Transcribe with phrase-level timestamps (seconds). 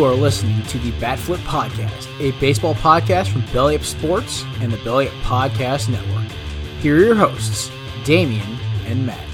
[0.00, 4.44] You are listening to the Bat Flip Podcast, a baseball podcast from Belly Up Sports
[4.60, 6.32] and the Belly Up Podcast Network.
[6.80, 7.70] Here are your hosts,
[8.06, 9.28] Damian and Matt.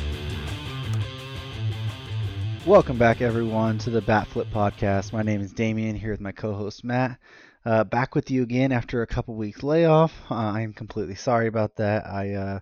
[2.67, 5.13] Welcome back, everyone, to the Bat Flip Podcast.
[5.13, 7.17] My name is Damian, here with my co-host Matt.
[7.65, 10.13] Uh, back with you again after a couple weeks layoff.
[10.29, 12.09] Uh, I am completely sorry about that.
[12.09, 12.59] I uh,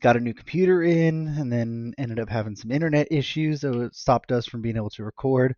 [0.00, 4.30] got a new computer in and then ended up having some internet issues that stopped
[4.30, 5.56] us from being able to record.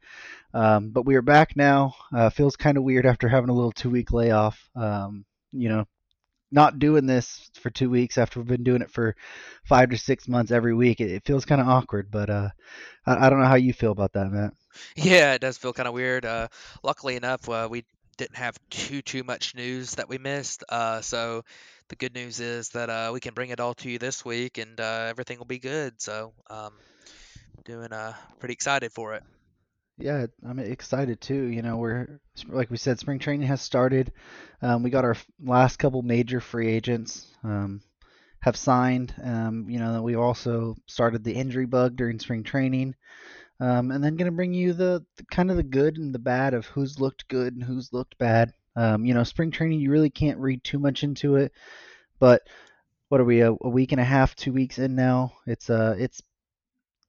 [0.55, 1.95] Um, but we are back now.
[2.15, 4.59] Uh, feels kind of weird after having a little two week layoff.
[4.77, 5.87] Um, you know,
[6.51, 9.17] not doing this for two weeks after we've been doing it for
[9.65, 11.01] five to six months every week.
[11.01, 12.49] It, it feels kind of awkward, but uh,
[13.07, 14.55] I, I, don't know how you feel about that, Matt.
[14.97, 16.25] Yeah, it does feel kind of weird.
[16.25, 16.49] Uh,
[16.83, 17.85] luckily enough, uh, we
[18.17, 20.65] didn't have too too much news that we missed.
[20.69, 21.45] Uh, so
[21.89, 24.59] the good news is that uh, we can bring it all to you this week,
[24.59, 26.01] and uh, everything will be good.
[26.01, 26.73] So, um,
[27.65, 29.23] doing uh, pretty excited for it.
[29.99, 31.45] Yeah, I'm excited too.
[31.47, 34.13] You know, we're like we said, spring training has started.
[34.63, 37.81] Um, we got our last couple major free agents um,
[38.41, 39.13] have signed.
[39.23, 42.95] Um, you know, we also started the injury bug during spring training,
[43.59, 46.21] um, and then going to bring you the, the, kind of the good and the
[46.21, 48.53] bad of who's looked good and who's looked bad.
[48.77, 51.53] Um, you know, spring training you really can't read too much into it,
[52.19, 52.43] but
[53.09, 55.33] what are we a, a week and a half, two weeks in now?
[55.47, 56.23] It's uh, it's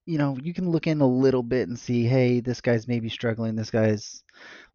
[0.09, 3.09] you know, you can look in a little bit and see, hey, this guy's maybe
[3.09, 4.23] struggling, this guy's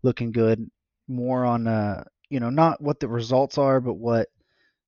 [0.05, 0.71] looking good.
[1.09, 4.29] More on, uh, you know, not what the results are, but what,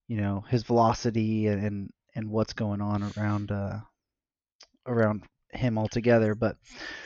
[0.06, 3.78] you know, his velocity and and, and what's going on around uh,
[4.86, 6.34] around him altogether.
[6.34, 6.56] But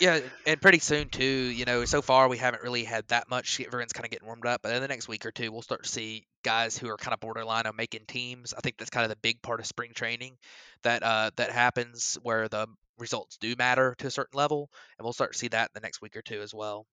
[0.00, 1.24] yeah, and pretty soon too.
[1.24, 3.60] You know, so far we haven't really had that much.
[3.60, 5.84] Everyone's kind of getting warmed up, but in the next week or two, we'll start
[5.84, 8.54] to see guys who are kind of borderline on making teams.
[8.54, 10.36] I think that's kind of the big part of spring training
[10.82, 12.66] that uh, that happens where the
[12.98, 15.80] results do matter to a certain level, and we'll start to see that in the
[15.80, 16.86] next week or two as well.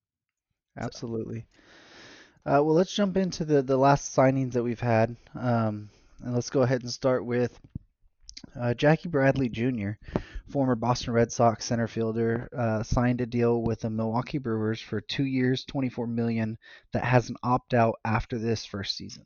[0.77, 1.41] Absolutely.
[1.41, 1.45] So.
[2.47, 5.89] Uh, well, let's jump into the the last signings that we've had, um,
[6.23, 7.59] and let's go ahead and start with
[8.59, 9.91] uh, Jackie Bradley Jr.,
[10.49, 15.01] former Boston Red Sox center fielder, uh, signed a deal with the Milwaukee Brewers for
[15.01, 16.57] two years, 24 million.
[16.93, 19.25] That has an opt out after this first season.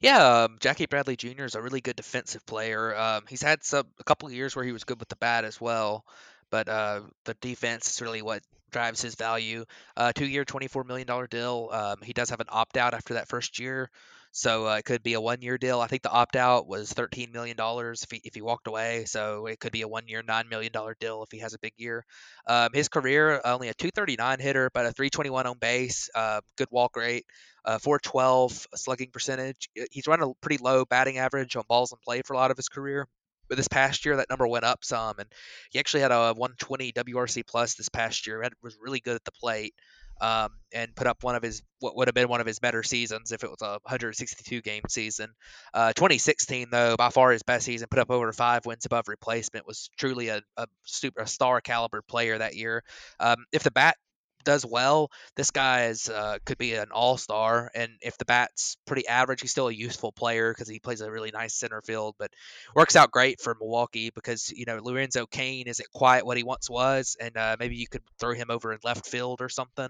[0.00, 1.44] Yeah, um, Jackie Bradley Jr.
[1.44, 2.96] is a really good defensive player.
[2.96, 5.60] Um, he's had some a couple years where he was good with the bat as
[5.60, 6.04] well,
[6.50, 9.64] but uh, the defense is really what drives his value.
[9.96, 11.70] Uh, two-year, twenty-four million dollar deal.
[11.72, 13.90] Um, he does have an opt-out after that first year,
[14.36, 15.78] so uh, it could be a one-year deal.
[15.78, 19.04] I think the opt-out was thirteen million dollars if he if he walked away.
[19.04, 21.72] So it could be a one-year, nine million dollar deal if he has a big
[21.76, 22.04] year.
[22.48, 26.40] Um, his career only a two thirty-nine hitter, but a three twenty-one on base, uh,
[26.56, 27.26] good walk rate.
[27.64, 29.70] Uh, 412 slugging percentage.
[29.90, 32.58] He's run a pretty low batting average on balls in play for a lot of
[32.58, 33.06] his career,
[33.48, 35.32] but this past year that number went up some, and
[35.70, 38.42] he actually had a 120 WRC plus this past year.
[38.42, 39.74] Had, was really good at the plate,
[40.24, 42.82] um, and put up one of his what would have been one of his better
[42.82, 45.28] seasons if it was a 162 game season.
[45.74, 49.66] Uh, 2016 though, by far his best season, put up over five wins above replacement.
[49.66, 52.82] Was truly a, a super a star caliber player that year.
[53.20, 53.96] Um, if the bat
[54.44, 57.70] does well, this guy is uh, could be an all star.
[57.74, 61.10] And if the bat's pretty average, he's still a useful player because he plays a
[61.10, 62.14] really nice center field.
[62.18, 62.30] But
[62.74, 66.70] works out great for Milwaukee because you know Lorenzo Cain isn't quite what he once
[66.70, 69.88] was, and uh, maybe you could throw him over in left field or something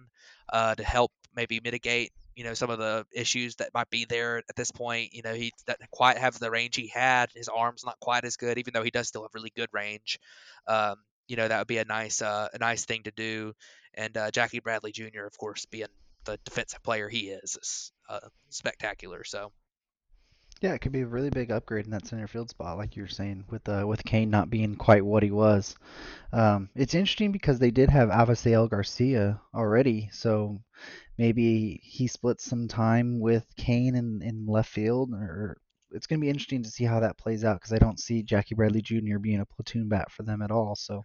[0.53, 4.39] uh, to help maybe mitigate you know some of the issues that might be there
[4.39, 5.15] at this point.
[5.15, 7.31] You know he doesn't quite have the range he had.
[7.35, 10.19] His arm's not quite as good, even though he does still have really good range.
[10.67, 10.97] Um,
[11.29, 13.53] you know that would be a nice uh, a nice thing to do
[13.95, 15.25] and uh, Jackie Bradley Jr.
[15.27, 15.89] of course being
[16.25, 18.21] the defensive player he is, is uh,
[18.51, 19.25] spectacular.
[19.25, 19.53] So.
[20.61, 23.03] Yeah, it could be a really big upgrade in that center field spot, like you
[23.03, 25.75] were saying, with uh, with Cain not being quite what he was.
[26.33, 30.63] Um, it's interesting because they did have Avisail Garcia already, so
[31.19, 35.59] maybe he splits some time with Cain in, in left field, or
[35.91, 38.23] it's going to be interesting to see how that plays out because I don't see
[38.23, 39.19] Jackie Bradley Jr.
[39.19, 40.77] being a platoon bat for them at all.
[40.77, 41.05] So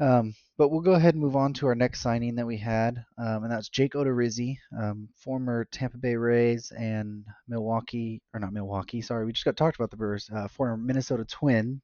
[0.00, 3.04] um, but we'll go ahead and move on to our next signing that we had,
[3.18, 9.00] um, and that's Jake Odorizzi, um, former Tampa Bay Rays and Milwaukee, or not Milwaukee,
[9.00, 11.80] sorry, we just got talked about the Brewers, uh, former Minnesota Twin,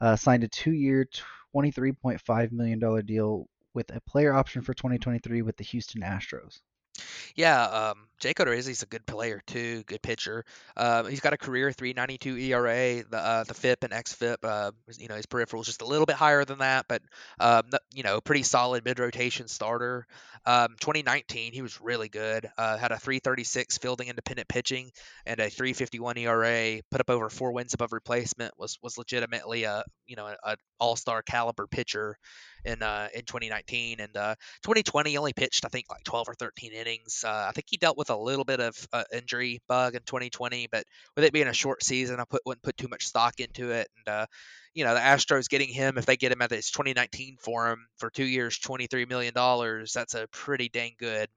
[0.00, 1.06] uh, signed a two-year,
[1.54, 6.60] $23.5 million deal with a player option for 2023 with the Houston Astros.
[7.34, 10.44] Yeah, um, Jake Odorizzi's a good player too, good pitcher.
[10.76, 13.04] Uh, he's got a career 3.92 ERA.
[13.04, 16.06] The uh, the FIP and xFIP, uh, you know, his peripheral is just a little
[16.06, 17.02] bit higher than that, but
[17.38, 20.06] um, you know, pretty solid mid rotation starter.
[20.46, 22.48] Um, 2019, he was really good.
[22.56, 24.92] Uh, had a 3.36 fielding independent pitching
[25.26, 26.82] and a 3.51 ERA.
[26.90, 28.54] Put up over four wins above replacement.
[28.58, 32.16] Was was legitimately a you know an all star caliber pitcher
[32.64, 36.72] in uh, in 2019 and uh, 2020 only pitched I think like 12 or 13
[36.72, 37.24] innings.
[37.26, 40.68] Uh, I think he dealt with a little bit of uh, injury bug in 2020,
[40.70, 40.84] but
[41.14, 43.88] with it being a short season, I put wouldn't put too much stock into it.
[43.96, 44.26] And uh,
[44.74, 48.10] you know the Astros getting him if they get him at his 2019 form for
[48.10, 49.92] two years, 23 million dollars.
[49.92, 51.28] That's a pretty dang good,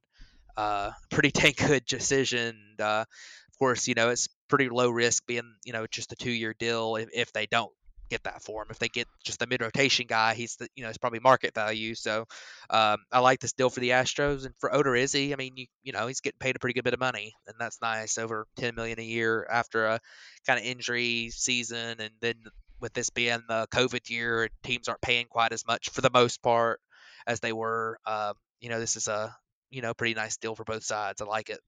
[0.57, 2.57] uh, pretty dang good decision.
[2.79, 3.05] Of
[3.59, 6.95] course, you know it's pretty low risk being you know just a two year deal
[6.95, 7.71] if, if they don't
[8.09, 8.67] get that for him.
[8.69, 11.53] If they get just the mid rotation guy, he's the you know it's probably market
[11.53, 11.95] value.
[11.95, 12.25] So
[12.69, 15.33] um, I like this deal for the Astros and for Odorizzi.
[15.33, 17.55] I mean, you you know he's getting paid a pretty good bit of money, and
[17.59, 19.99] that's nice, over ten million a year after a
[20.45, 22.35] kind of injury season, and then
[22.79, 26.41] with this being the COVID year, teams aren't paying quite as much for the most
[26.41, 26.79] part
[27.27, 27.99] as they were.
[28.05, 29.35] Um, you know, this is a
[29.69, 31.21] you know pretty nice deal for both sides.
[31.21, 31.59] I like it.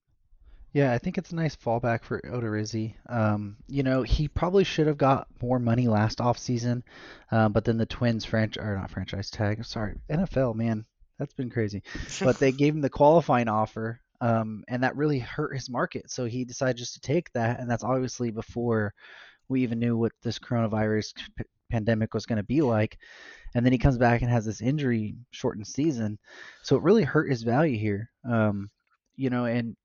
[0.73, 2.95] Yeah, I think it's a nice fallback for Odorizzi.
[3.09, 6.83] Um, you know, he probably should have got more money last offseason,
[7.29, 10.85] uh, but then the Twins franchise, or not franchise tag, sorry, NFL, man,
[11.19, 11.83] that's been crazy.
[12.21, 16.09] But they gave him the qualifying offer, um, and that really hurt his market.
[16.09, 18.93] So he decided just to take that, and that's obviously before
[19.49, 22.97] we even knew what this coronavirus p- pandemic was going to be like.
[23.53, 26.17] And then he comes back and has this injury shortened season.
[26.63, 28.09] So it really hurt his value here.
[28.23, 28.69] Um,
[29.17, 29.75] you know, and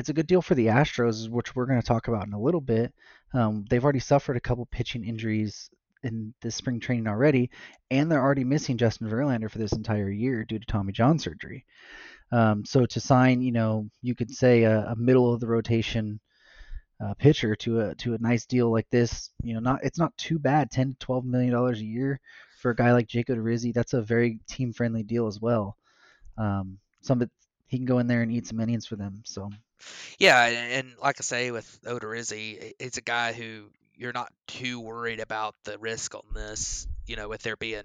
[0.00, 2.40] it's a good deal for the Astros, which we're going to talk about in a
[2.40, 2.94] little bit.
[3.34, 5.68] Um, they've already suffered a couple pitching injuries
[6.02, 7.50] in this spring training already,
[7.90, 11.66] and they're already missing Justin Verlander for this entire year due to Tommy John surgery.
[12.32, 16.18] Um, so to sign, you know, you could say a, a middle of the rotation
[17.04, 20.16] uh, pitcher to a to a nice deal like this, you know, not it's not
[20.16, 22.20] too bad, ten to twelve million dollars a year
[22.62, 23.74] for a guy like Jake Odorizzi.
[23.74, 25.76] That's a very team friendly deal as well.
[26.38, 27.28] Um, some
[27.66, 29.22] he can go in there and eat some innings for them.
[29.24, 29.50] So
[30.18, 35.20] yeah, and, like I say with Odorizzi, it's a guy who you're not too worried
[35.20, 36.86] about the risk on this.
[37.06, 37.82] You know, with there being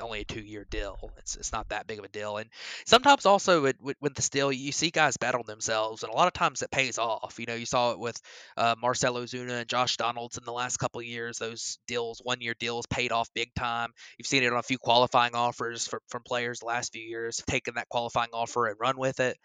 [0.00, 0.98] only a two year deal.
[1.18, 2.36] It's it's not that big of a deal.
[2.36, 2.48] And
[2.86, 6.32] sometimes also with, with, the still, you see guys battle themselves, and a lot of
[6.32, 7.36] times it pays off.
[7.38, 8.20] You know, you saw it with
[8.56, 11.38] uh, Marcell Ozuna and Josh Donaldson in the last couple years.
[11.38, 13.90] Those deals, one year deals, paid off big time.
[14.18, 17.42] You've seen it on a few qualifying offers for, from players the last few years,
[17.46, 19.36] taking that qualifying offer and run with it.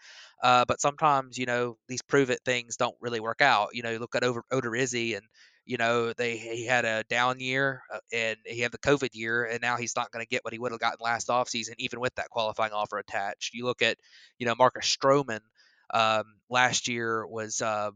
[0.42, 3.70] Uh, but sometimes, you know, these prove it things don't really work out.
[3.74, 5.26] You know, you look at Over Odorizzi and
[5.64, 9.44] you know they he had a down year uh, and he had the covid year
[9.44, 12.00] and now he's not going to get what he would have gotten last offseason even
[12.00, 13.54] with that qualifying offer attached.
[13.54, 13.96] You look at
[14.38, 15.40] you know marcus stroman
[15.92, 17.90] um, last year was uh,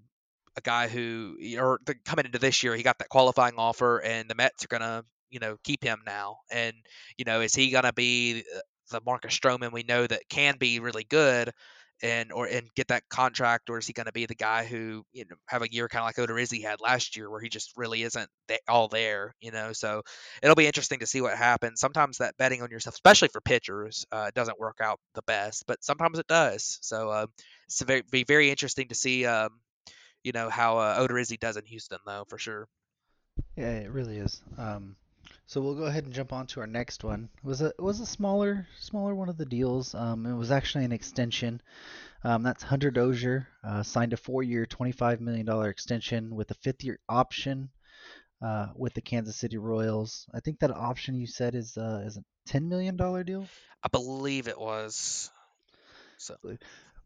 [0.56, 4.34] a guy who or coming into this year he got that qualifying offer and the
[4.34, 6.38] mets are going to you know keep him now.
[6.50, 6.74] And
[7.18, 10.56] you know is he going to be uh, the marcus stroman we know that can
[10.58, 11.50] be really good
[12.02, 15.04] and or and get that contract, or is he going to be the guy who
[15.12, 17.72] you know have a year kind of like Odorizzi had last year, where he just
[17.76, 18.28] really isn't
[18.68, 19.72] all there, you know?
[19.72, 20.02] So
[20.42, 21.80] it'll be interesting to see what happens.
[21.80, 25.82] Sometimes that betting on yourself, especially for pitchers, uh, doesn't work out the best, but
[25.84, 26.78] sometimes it does.
[26.82, 27.26] So uh,
[27.66, 29.50] it's very, be very interesting to see, um,
[30.22, 32.68] you know, how uh, Odorizzi does in Houston, though, for sure.
[33.56, 34.42] Yeah, it really is.
[34.58, 34.96] Um,
[35.46, 37.28] so we'll go ahead and jump on to our next one.
[37.36, 39.94] It was a it was a smaller smaller one of the deals.
[39.94, 41.60] Um, it was actually an extension.
[42.22, 47.68] Um, that's Hunter Dozier uh, signed a four-year, $25 million extension with a fifth-year option
[48.40, 50.26] uh, with the Kansas City Royals.
[50.32, 53.46] I think that option you said is uh, is a $10 million deal.
[53.82, 55.30] I believe it was.
[56.16, 56.36] So.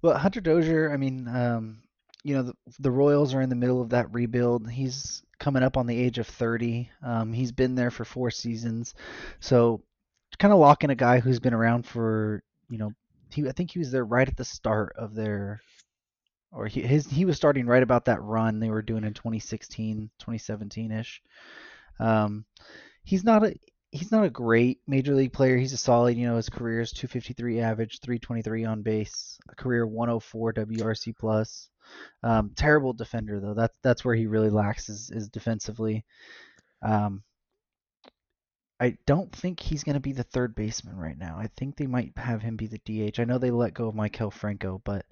[0.01, 1.83] Well, Hunter Dozier, I mean, um,
[2.25, 4.71] you know, the, the Royals are in the middle of that rebuild.
[4.71, 6.91] He's coming up on the age of 30.
[7.03, 8.95] Um, he's been there for four seasons,
[9.41, 9.83] so
[10.39, 12.93] kind of locking a guy who's been around for you know
[13.31, 15.61] he I think he was there right at the start of their
[16.53, 20.11] or he his he was starting right about that run they were doing in 2016
[20.19, 21.23] 2017 ish.
[22.01, 22.45] Um,
[23.05, 23.55] he's not a
[23.91, 25.57] he's not a great major league player.
[25.57, 29.87] He's a solid, you know, his career is 253 average, 323 on base, a career
[29.87, 31.71] 104 WRC plus.
[32.23, 33.55] Um, terrible defender though.
[33.55, 36.05] That's that's where he really lacks is, is defensively.
[36.83, 37.23] Um,
[38.81, 41.37] I don't think he's going to be the third baseman right now.
[41.39, 43.19] I think they might have him be the DH.
[43.19, 45.05] I know they let go of Maikel Franco, but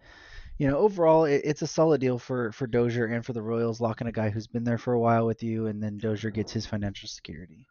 [0.59, 3.81] you know, overall, it, it's a solid deal for for Dozier and for the Royals,
[3.81, 6.53] locking a guy who's been there for a while with you, and then Dozier gets
[6.53, 7.67] his financial security.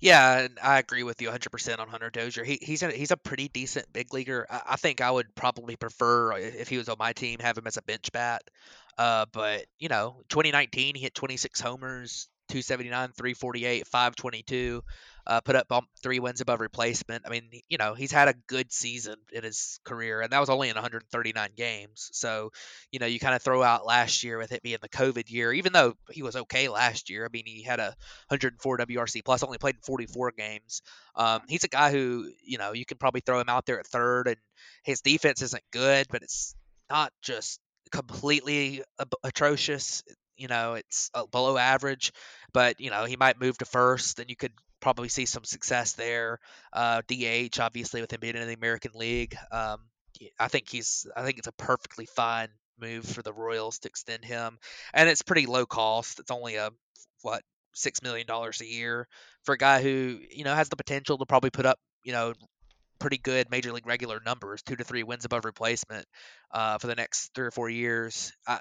[0.00, 2.44] Yeah, I agree with you 100% on Hunter Dozier.
[2.44, 4.46] He, he's a, he's a pretty decent big leaguer.
[4.50, 7.66] I, I, think I would probably prefer if he was on my team have him
[7.66, 8.42] as a bench bat.
[8.98, 14.82] Uh, but you know, 2019 he hit 26 homers, 279, 348, 522
[15.26, 15.66] uh, put up
[16.02, 17.24] three wins above replacement.
[17.26, 20.50] I mean, you know, he's had a good season in his career, and that was
[20.50, 22.10] only in 139 games.
[22.12, 22.52] So,
[22.92, 25.52] you know, you kind of throw out last year with it being the COVID year,
[25.52, 27.24] even though he was okay last year.
[27.24, 27.94] I mean, he had a
[28.28, 30.82] 104 WRC plus, only played in 44 games.
[31.14, 33.86] Um, he's a guy who, you know, you can probably throw him out there at
[33.86, 34.36] third, and
[34.84, 36.54] his defense isn't good, but it's
[36.88, 38.82] not just completely
[39.24, 40.02] atrocious.
[40.36, 42.12] You know, it's uh, below average,
[42.52, 44.52] but you know he might move to first, and you could
[44.86, 46.38] probably see some success there.
[46.72, 49.80] Uh, DH, obviously, with him being in the American League, um,
[50.38, 51.08] I think he's.
[51.16, 54.58] I think it's a perfectly fine move for the Royals to extend him,
[54.94, 56.20] and it's pretty low cost.
[56.20, 56.70] It's only a
[57.22, 57.42] what
[57.74, 59.08] six million dollars a year
[59.42, 62.32] for a guy who you know has the potential to probably put up you know
[63.00, 66.06] pretty good major league regular numbers, two to three wins above replacement
[66.52, 68.32] uh, for the next three or four years.
[68.46, 68.58] I, I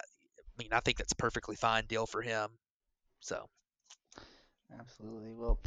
[0.58, 2.50] mean, I think that's a perfectly fine deal for him.
[3.20, 3.48] So.
[4.80, 5.34] Absolutely.
[5.34, 5.60] Well,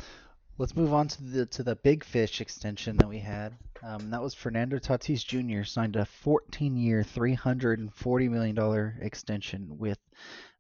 [0.58, 3.56] Let's move on to the to the big fish extension that we had.
[3.80, 5.62] Um, that was Fernando Tatis Jr.
[5.62, 9.98] signed a 14-year, 340 million dollar extension with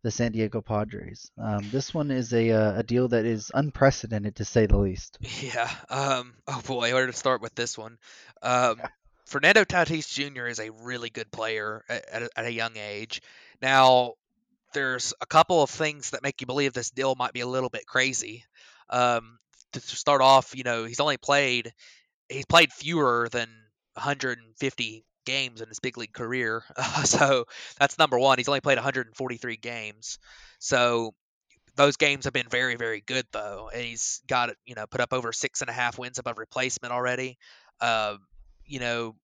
[0.02, 1.32] the San Diego Padres.
[1.36, 5.18] Um, this one is a uh, a deal that is unprecedented to say the least.
[5.42, 5.68] Yeah.
[5.90, 6.34] Um.
[6.46, 7.98] Oh boy, where to start with this one?
[8.40, 8.80] Um.
[9.26, 10.46] Fernando Tatis Jr.
[10.46, 13.20] is a really good player at, at, a, at a young age.
[13.60, 14.14] Now,
[14.72, 17.68] there's a couple of things that make you believe this deal might be a little
[17.68, 18.44] bit crazy.
[18.88, 19.38] Um,
[19.72, 21.72] to start off, you know, he's only played
[22.28, 23.48] he's played fewer than
[23.94, 26.62] 150 games in his big league career.
[26.76, 27.44] Uh, so
[27.78, 28.38] that's number one.
[28.38, 30.18] He's only played 143 games.
[30.58, 31.14] So
[31.76, 35.12] those games have been very, very good though, and he's got you know put up
[35.12, 37.38] over six and a half wins above replacement already.
[37.80, 38.16] Uh,
[38.66, 39.14] you know,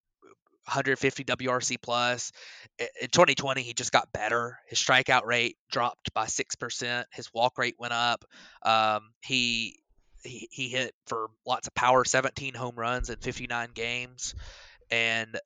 [0.66, 2.32] 150 WRC plus.
[2.78, 4.58] In 2020, he just got better.
[4.68, 7.06] His strikeout rate dropped by six percent.
[7.12, 8.24] His walk rate went up.
[8.62, 9.80] Um, he
[10.24, 14.34] he, he hit for lots of power, 17 home runs in 59 games,
[14.90, 15.38] and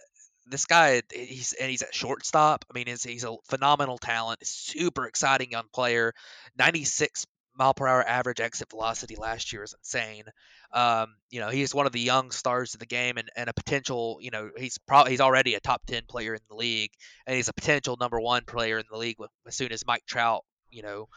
[0.47, 2.64] this guy he's and he's at shortstop.
[2.70, 6.14] I mean, he's, he's a phenomenal talent, super exciting young player.
[6.58, 7.26] 96
[7.58, 10.25] mile per hour average exit velocity last year is insane.
[10.73, 13.52] Um, you know, he's one of the young stars of the game and, and a
[13.52, 16.92] potential, you know, he's probably he's already a top 10 player in the league
[17.26, 19.16] and he's a potential number one player in the league
[19.47, 21.08] as soon as Mike Trout, you know,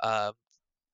[0.00, 0.32] uh,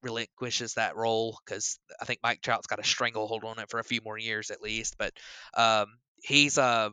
[0.05, 3.85] relinquishes that role because I think Mike Trout's got a stranglehold on it for a
[3.85, 4.97] few more years at least.
[4.99, 5.15] But
[5.55, 5.87] um,
[6.23, 6.91] he's a uh,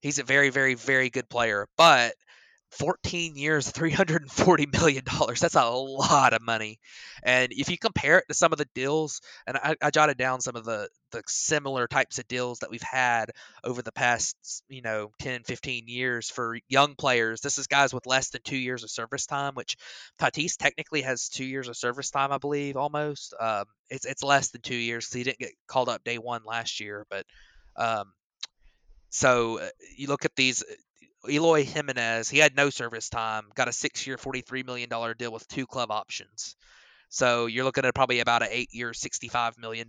[0.00, 2.14] he's a very very very good player, but
[2.78, 5.40] 14 years, 340 million dollars.
[5.40, 6.78] That's a lot of money.
[7.22, 10.40] And if you compare it to some of the deals, and I, I, jotted down
[10.40, 13.30] some of the the similar types of deals that we've had
[13.62, 14.36] over the past,
[14.68, 17.40] you know, 10, 15 years for young players.
[17.40, 19.76] This is guys with less than two years of service time, which
[20.20, 23.34] Tatis technically has two years of service time, I believe, almost.
[23.38, 26.42] Um, it's it's less than two years because he didn't get called up day one
[26.44, 27.24] last year, but.
[27.76, 28.12] Um,
[29.10, 30.64] so uh, you look at these
[31.28, 34.88] Eloy Jimenez, he had no service time, got a six year, $43 million
[35.18, 36.56] deal with two club options.
[37.08, 39.86] So you're looking at probably about an eight year, $65 million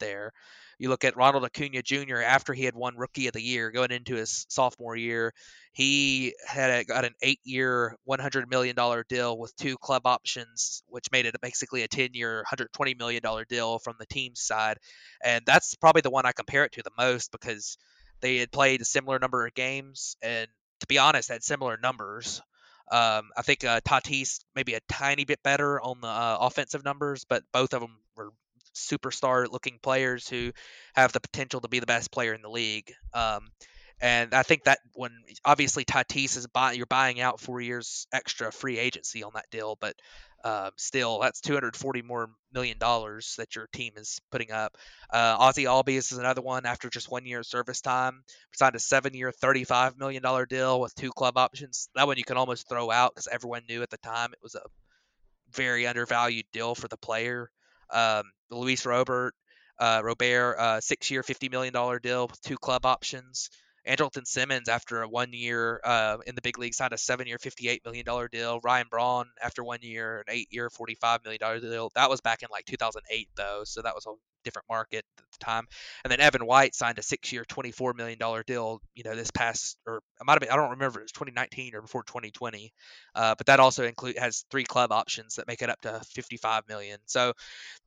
[0.00, 0.32] there.
[0.78, 2.16] You look at Ronald Acuna Jr.
[2.16, 5.32] after he had won Rookie of the Year going into his sophomore year,
[5.72, 8.74] he had a, got an eight year, $100 million
[9.08, 13.78] deal with two club options, which made it basically a 10 year, $120 million deal
[13.78, 14.78] from the team's side.
[15.22, 17.78] And that's probably the one I compare it to the most because
[18.20, 20.48] they had played a similar number of games and
[20.84, 22.42] to be honest, had similar numbers.
[22.92, 27.24] Um, I think uh, Tatis maybe a tiny bit better on the uh, offensive numbers,
[27.24, 28.32] but both of them were
[28.74, 30.52] superstar looking players who
[30.94, 32.92] have the potential to be the best player in the league.
[33.14, 33.48] Um,
[33.98, 35.12] and I think that when
[35.42, 39.96] obviously Tatis is you're buying out four years extra free agency on that deal, but
[40.44, 44.76] uh, still, that's 240 more million dollars that your team is putting up.
[45.10, 48.22] Uh, Ozzie Albies is another one after just one year of service time.
[48.52, 51.88] Signed a seven-year, 35 million dollar deal with two club options.
[51.94, 54.54] That one you can almost throw out because everyone knew at the time it was
[54.54, 54.62] a
[55.52, 57.50] very undervalued deal for the player.
[57.90, 59.34] Um, Luis Robert,
[59.78, 63.48] uh, Robert, uh, six-year, 50 million dollar deal with two club options.
[63.86, 67.38] Andrelton Simmons, after a one year uh, in the big league, signed a seven year,
[67.38, 68.60] $58 million deal.
[68.62, 71.90] Ryan Braun, after one year, an eight year, $45 million deal.
[71.94, 74.12] That was back in like 2008, though, so that was a
[74.44, 75.66] different market at the time.
[76.04, 79.76] And then Evan White signed a six year, $24 million deal, you know, this past,
[79.86, 82.72] or it might have been, I don't remember, it was 2019 or before 2020.
[83.14, 86.62] Uh, but that also include has three club options that make it up to 55
[86.68, 86.98] million.
[87.06, 87.32] So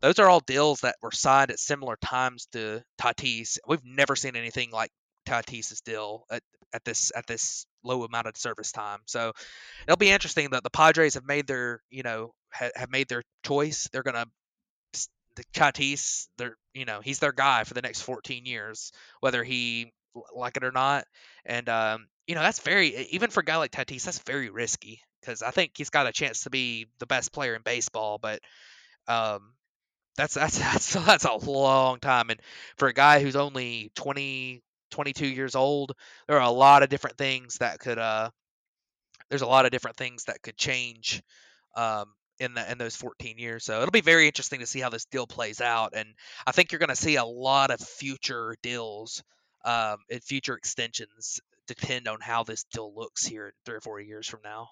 [0.02, 3.58] those are all deals that were signed at similar times to Tatis.
[3.68, 4.92] We've never seen anything like
[5.28, 6.42] Tatis deal at,
[6.74, 9.00] at this at this low amount of service time.
[9.06, 9.34] So
[9.88, 13.24] it'll be interesting that the Padres have made their you know ha- have made their
[13.44, 13.90] choice.
[13.92, 14.26] They're gonna
[15.38, 19.94] the Tatis, they're you know he's their guy for the next 14 years, whether he
[20.36, 21.06] like it or not.
[21.46, 25.02] And um, you know that's very even for a guy like Tatis, that's very risky
[25.22, 28.40] because I think he's got a chance to be the best player in baseball, but
[29.08, 29.54] um,
[30.18, 32.30] that's that's that's that's a long time.
[32.30, 32.40] And
[32.78, 35.94] for a guy who's only 20, 22 years old,
[36.28, 38.30] there are a lot of different things that could uh,
[39.30, 41.22] there's a lot of different things that could change
[41.76, 42.06] um,
[42.40, 43.66] in the in those 14 years.
[43.66, 46.10] So it'll be very interesting to see how this deal plays out, and
[46.46, 49.24] I think you're going to see a lot of future deals
[49.66, 54.28] um, and future extensions depend on how this deal looks here three or four years
[54.28, 54.70] from now.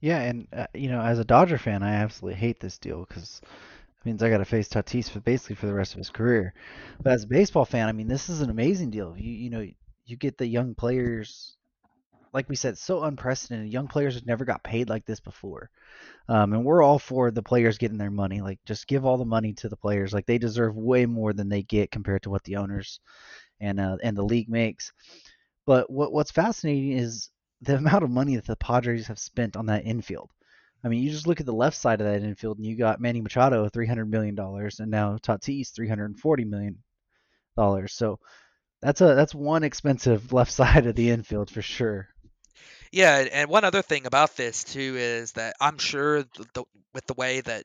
[0.00, 3.42] Yeah, and uh, you know, as a Dodger fan, I absolutely hate this deal because
[4.04, 6.54] means I got to face Tatis for basically for the rest of his career.
[7.02, 9.14] But as a baseball fan, I mean, this is an amazing deal.
[9.16, 9.66] You you know,
[10.06, 11.56] you get the young players,
[12.32, 13.72] like we said, so unprecedented.
[13.72, 15.70] Young players have never got paid like this before.
[16.28, 18.40] Um, and we're all for the players getting their money.
[18.40, 20.12] Like, just give all the money to the players.
[20.12, 23.00] Like, they deserve way more than they get compared to what the owners
[23.60, 24.92] and uh, and the league makes.
[25.66, 27.30] But what what's fascinating is
[27.60, 30.30] the amount of money that the Padres have spent on that infield.
[30.82, 33.00] I mean, you just look at the left side of that infield, and you got
[33.00, 36.78] Manny Machado, three hundred million dollars, and now Tatis, three hundred forty million
[37.56, 37.92] dollars.
[37.92, 38.18] So
[38.80, 42.08] that's a that's one expensive left side of the infield for sure.
[42.92, 46.22] Yeah, and one other thing about this too is that I'm sure
[46.54, 47.64] the, with the way that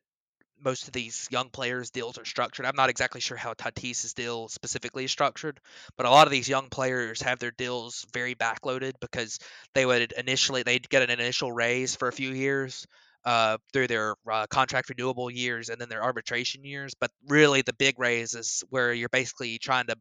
[0.64, 2.66] most of these young players' deals are structured.
[2.66, 5.60] I'm not exactly sure how Tatis's deal specifically is structured,
[5.98, 9.40] but a lot of these young players have their deals very backloaded because
[9.74, 12.88] they would initially they'd get an initial raise for a few years
[13.26, 16.94] uh, through their uh, contract renewable years and then their arbitration years.
[17.00, 19.96] But really, the big raise is where you're basically trying to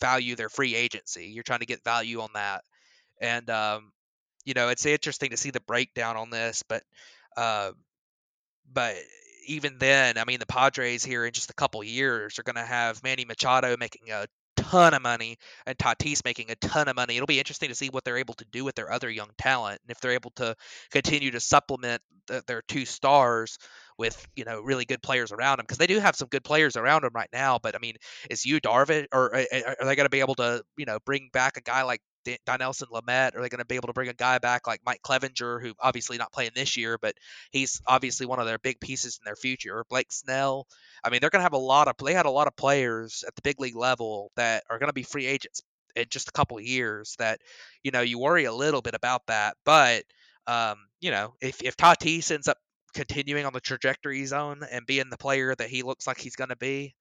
[0.00, 1.26] value their free agency.
[1.26, 2.62] You're trying to get value on that,
[3.20, 3.92] and um,
[4.44, 6.82] you know, it's interesting to see the breakdown on this, but
[7.36, 7.72] uh,
[8.72, 8.96] but
[9.46, 12.62] even then, I mean, the Padres here in just a couple years are going to
[12.62, 14.26] have Manny Machado making a
[14.70, 17.16] ton of money and Tatis making a ton of money.
[17.16, 19.80] It'll be interesting to see what they're able to do with their other young talent
[19.82, 20.56] and if they're able to
[20.90, 23.58] continue to supplement the, their two stars
[23.98, 26.76] with you know really good players around them because they do have some good players
[26.76, 27.58] around them right now.
[27.62, 27.94] But I mean,
[28.28, 30.98] is Yu Darvish or eh, eh, are they going to be able to you know
[31.04, 32.00] bring back a guy like
[32.46, 33.34] Dinelson Lamet?
[33.34, 35.74] Are they going to be able to bring a guy back like Mike Clevinger, who
[35.80, 37.14] obviously not playing this year, but
[37.50, 39.78] he's obviously one of their big pieces in their future?
[39.78, 40.66] Or Blake Snell.
[41.04, 41.94] I mean, they're going to have a lot of.
[42.04, 44.94] They had a lot of players at the big league level that are going to
[44.94, 45.62] be free agents
[45.94, 47.16] in just a couple of years.
[47.18, 47.40] That
[47.82, 50.04] you know you worry a little bit about that, but
[50.46, 52.58] um, you know if if Tatis ends up
[52.94, 56.36] continuing on the trajectory he's on and being the player that he looks like he's
[56.36, 56.94] going to be,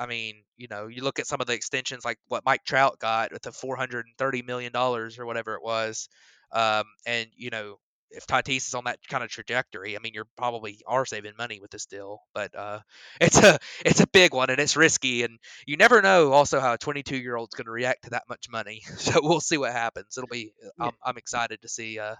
[0.00, 2.98] I mean, you know, you look at some of the extensions like what Mike Trout
[2.98, 6.08] got with the 430 million dollars or whatever it was,
[6.52, 7.76] um, and you know,
[8.10, 11.60] if Tatis is on that kind of trajectory, I mean, you're probably are saving money
[11.60, 12.22] with this deal.
[12.34, 12.80] But uh,
[13.20, 16.72] it's a it's a big one and it's risky, and you never know also how
[16.72, 18.82] a 22 year old's going to react to that much money.
[18.96, 20.16] So we'll see what happens.
[20.16, 20.52] It'll be.
[20.78, 21.98] I'm, I'm excited to see.
[21.98, 22.14] Uh,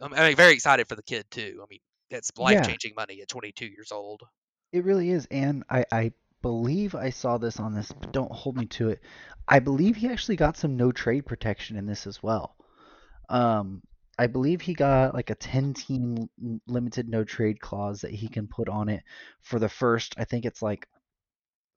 [0.00, 1.60] I'm, I'm very excited for the kid too.
[1.62, 3.02] I mean, it's life changing yeah.
[3.02, 4.22] money at 22 years old.
[4.72, 8.56] It really is, and I, I believe I saw this on this, but don't hold
[8.56, 9.00] me to it.
[9.46, 12.56] I believe he actually got some no trade protection in this as well.
[13.28, 13.82] Um,
[14.18, 16.28] I believe he got like a 10 team
[16.66, 19.04] limited no trade clause that he can put on it
[19.42, 20.88] for the first, I think it's like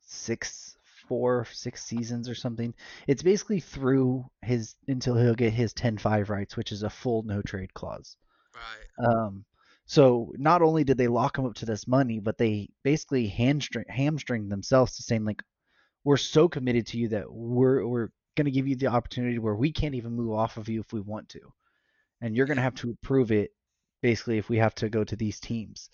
[0.01, 0.75] six,
[1.07, 2.73] four, six seasons or something.
[3.07, 7.23] It's basically through his until he'll get his 10 5 rights, which is a full
[7.23, 8.17] no trade clause.
[8.55, 9.07] Right.
[9.07, 9.45] Um,
[9.91, 13.83] so not only did they lock him up to this money, but they basically hamstring
[13.89, 15.43] hamstring themselves to saying like,
[16.05, 19.53] we're so committed to you that we're we're going to give you the opportunity where
[19.53, 21.41] we can't even move off of you if we want to,
[22.21, 23.51] and you're going to have to approve it
[24.01, 25.89] basically if we have to go to these teams.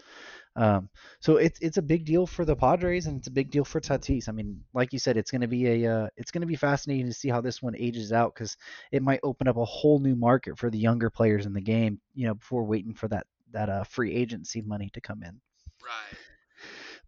[0.56, 3.66] Um, so it's it's a big deal for the Padres and it's a big deal
[3.66, 4.30] for Tatis.
[4.30, 6.56] I mean, like you said, it's going to be a uh, it's going to be
[6.56, 8.58] fascinating to see how this one ages out because
[8.92, 12.00] it might open up a whole new market for the younger players in the game.
[12.14, 15.40] You know, before waiting for that that uh, free agency money to come in.
[15.82, 16.20] Right.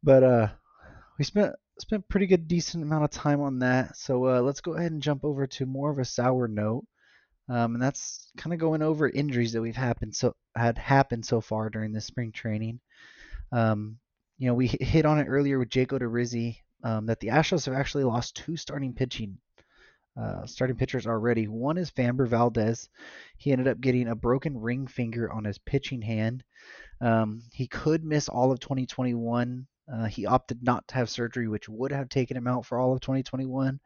[0.03, 0.47] But uh,
[1.17, 3.95] we spent spent pretty good decent amount of time on that.
[3.97, 6.85] So uh, let's go ahead and jump over to more of a sour note.
[7.47, 11.41] Um, and that's kind of going over injuries that we've happened so had happened so
[11.41, 12.79] far during this spring training.
[13.51, 13.97] Um,
[14.37, 17.75] you know, we hit on it earlier with Jake Odorizzi um, that the Astros have
[17.75, 19.39] actually lost two starting pitching
[20.17, 21.47] uh, starting pitchers already.
[21.47, 22.89] One is Framber Valdez.
[23.37, 26.43] He ended up getting a broken ring finger on his pitching hand.
[27.01, 29.65] Um, he could miss all of 2021.
[29.91, 32.93] Uh, he opted not to have surgery, which would have taken him out for all
[32.93, 33.79] of 2021.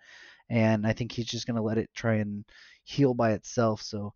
[0.50, 2.44] And I think he's just going to let it try and
[2.84, 3.82] heal by itself.
[3.82, 4.14] So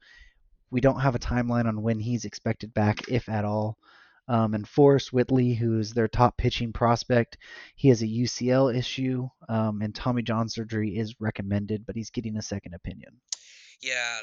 [0.69, 3.77] we don't have a timeline on when he's expected back, if at all.
[4.27, 7.37] Um, and Forrest Whitley, who is their top pitching prospect,
[7.75, 12.35] he has a UCL issue, um, and Tommy John surgery is recommended, but he's getting
[12.35, 13.21] a second opinion.
[13.81, 14.19] Yeah,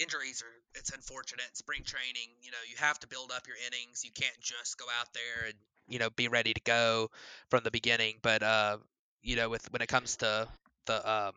[0.00, 1.56] injuries are it's unfortunate.
[1.56, 4.04] Spring training, you know, you have to build up your innings.
[4.04, 5.54] You can't just go out there and
[5.88, 7.10] you know be ready to go
[7.50, 8.14] from the beginning.
[8.22, 8.78] But uh,
[9.22, 10.46] you know, with when it comes to
[10.86, 11.32] the um,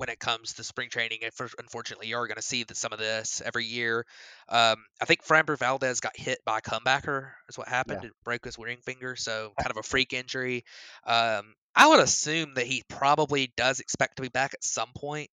[0.00, 1.18] when it comes to spring training.
[1.58, 4.06] Unfortunately, you are going to see that some of this every year.
[4.48, 8.00] Um, I think Framber Valdez got hit by a comebacker, is what happened.
[8.02, 8.08] Yeah.
[8.08, 10.64] It broke his ring finger, so kind of a freak injury.
[11.06, 15.28] Um, I would assume that he probably does expect to be back at some point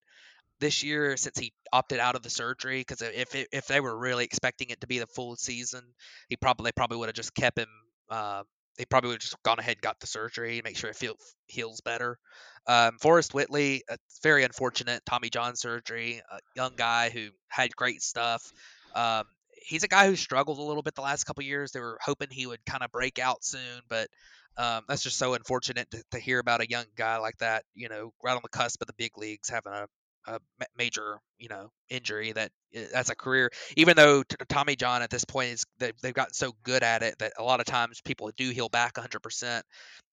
[0.60, 2.80] this year since he opted out of the surgery.
[2.80, 5.80] Because if it, if they were really expecting it to be the full season,
[6.28, 7.68] he probably probably would have just kept him
[8.10, 8.42] uh,
[8.78, 11.14] they probably would just gone ahead and got the surgery, make sure it feel,
[11.48, 12.18] heals better.
[12.66, 16.22] Um, Forrest Whitley, it's very unfortunate Tommy John surgery.
[16.30, 18.52] A young guy who had great stuff.
[18.94, 19.24] Um,
[19.62, 21.72] he's a guy who struggled a little bit the last couple years.
[21.72, 24.08] They were hoping he would kind of break out soon, but
[24.56, 27.64] um, that's just so unfortunate to, to, hear about a young guy like that.
[27.74, 29.86] You know, right on the cusp of the big leagues, having a
[30.28, 35.10] a major you know injury that eh, that's a career even though tommy john at
[35.10, 38.00] this point is they've, they've gotten so good at it that a lot of times
[38.02, 39.62] people do heal back 100%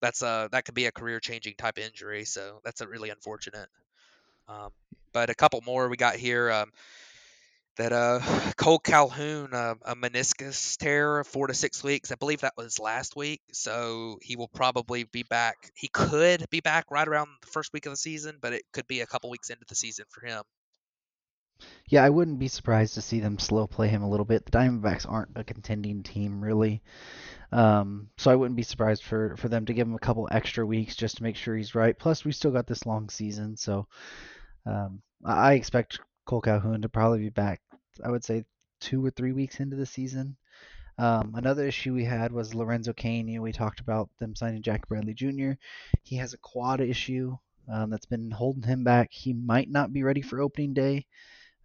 [0.02, 3.68] that's a that could be a career changing type injury so that's a really unfortunate.
[4.48, 4.70] Um,
[5.14, 6.72] but a couple more we got here um,
[7.78, 8.20] that uh,
[8.58, 12.12] Cole Calhoun, uh, a meniscus tear four to six weeks.
[12.12, 13.42] I believe that was last week.
[13.52, 15.72] So he will probably be back.
[15.76, 18.88] He could be back right around the first week of the season, but it could
[18.88, 20.44] be a couple weeks into the season for him.
[21.88, 24.46] Yeah, I wouldn't be surprised to see them slow play him a little bit.
[24.46, 26.82] The Diamondbacks aren't a contending team, really.
[27.52, 30.66] Um, so I wouldn't be surprised for, for them to give him a couple extra
[30.66, 31.98] weeks just to make sure he's right.
[31.98, 33.56] Plus, we still got this long season.
[33.56, 33.88] So
[34.66, 37.62] um, I expect Cole Calhoun to probably be back,
[38.04, 38.46] I would say,
[38.80, 40.36] two or three weeks into the season.
[40.98, 43.28] Um, another issue we had was Lorenzo Cain.
[43.28, 45.52] You know, we talked about them signing Jack Bradley Jr.
[46.04, 47.36] He has a quad issue
[47.72, 49.12] um, that's been holding him back.
[49.12, 51.06] He might not be ready for opening day.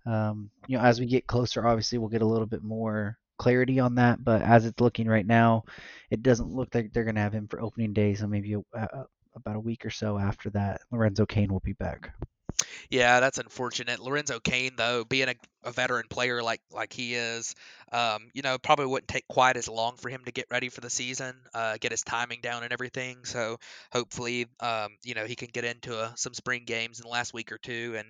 [0.07, 3.79] Um, you know, as we get closer, obviously we'll get a little bit more clarity
[3.79, 4.25] on that.
[4.25, 5.65] But as it's looking right now,
[6.11, 8.15] it doesn't look like they're going to have him for opening day.
[8.15, 11.75] So maybe a, a, about a week or so after that, Lorenzo Cain will be
[11.75, 12.13] back.
[12.91, 14.01] Yeah, that's unfortunate.
[14.01, 17.55] Lorenzo Cain, though, being a, a veteran player like like he is,
[17.93, 20.81] um, you know, probably wouldn't take quite as long for him to get ready for
[20.81, 23.25] the season, uh, get his timing down and everything.
[23.25, 23.59] So
[23.93, 27.35] hopefully, um, you know, he can get into a, some spring games in the last
[27.35, 27.95] week or two.
[27.99, 28.09] And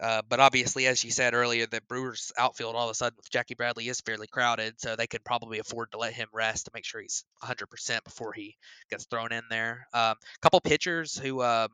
[0.00, 3.30] uh, but obviously, as you said earlier, the Brewers outfield all of a sudden with
[3.30, 6.72] Jackie Bradley is fairly crowded, so they could probably afford to let him rest to
[6.74, 8.56] make sure he's 100% before he
[8.90, 9.86] gets thrown in there.
[9.94, 11.42] A um, couple pitchers who.
[11.42, 11.68] Um,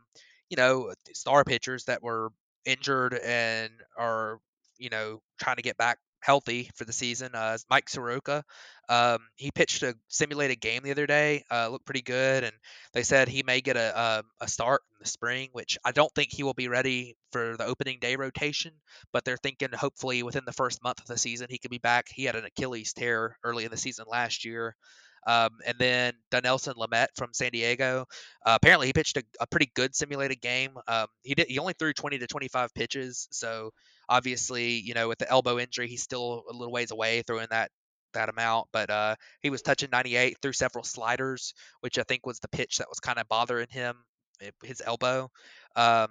[0.50, 2.30] you know, star pitchers that were
[2.64, 4.38] injured and are,
[4.78, 7.30] you know, trying to get back healthy for the season.
[7.34, 8.44] Uh, Mike Soroka,
[8.88, 12.52] um, he pitched a simulated game the other day, uh, looked pretty good, and
[12.92, 15.92] they said he may get a, a, um, a start in the spring, which I
[15.92, 18.72] don't think he will be ready for the opening day rotation,
[19.12, 22.06] but they're thinking hopefully within the first month of the season he could be back.
[22.08, 24.74] He had an Achilles tear early in the season last year.
[25.28, 28.06] Um, and then Dinelson Lamet from San Diego.
[28.46, 30.70] Uh, apparently, he pitched a, a, pretty good simulated game.
[30.88, 31.48] Um, he did.
[31.48, 33.28] He only threw 20 to 25 pitches.
[33.30, 33.72] So
[34.08, 37.70] obviously, you know, with the elbow injury, he's still a little ways away throwing that
[38.14, 38.68] that amount.
[38.72, 42.78] But uh, he was touching 98 through several sliders, which I think was the pitch
[42.78, 43.96] that was kind of bothering him,
[44.40, 45.30] eh, his elbow.
[45.76, 46.08] Um,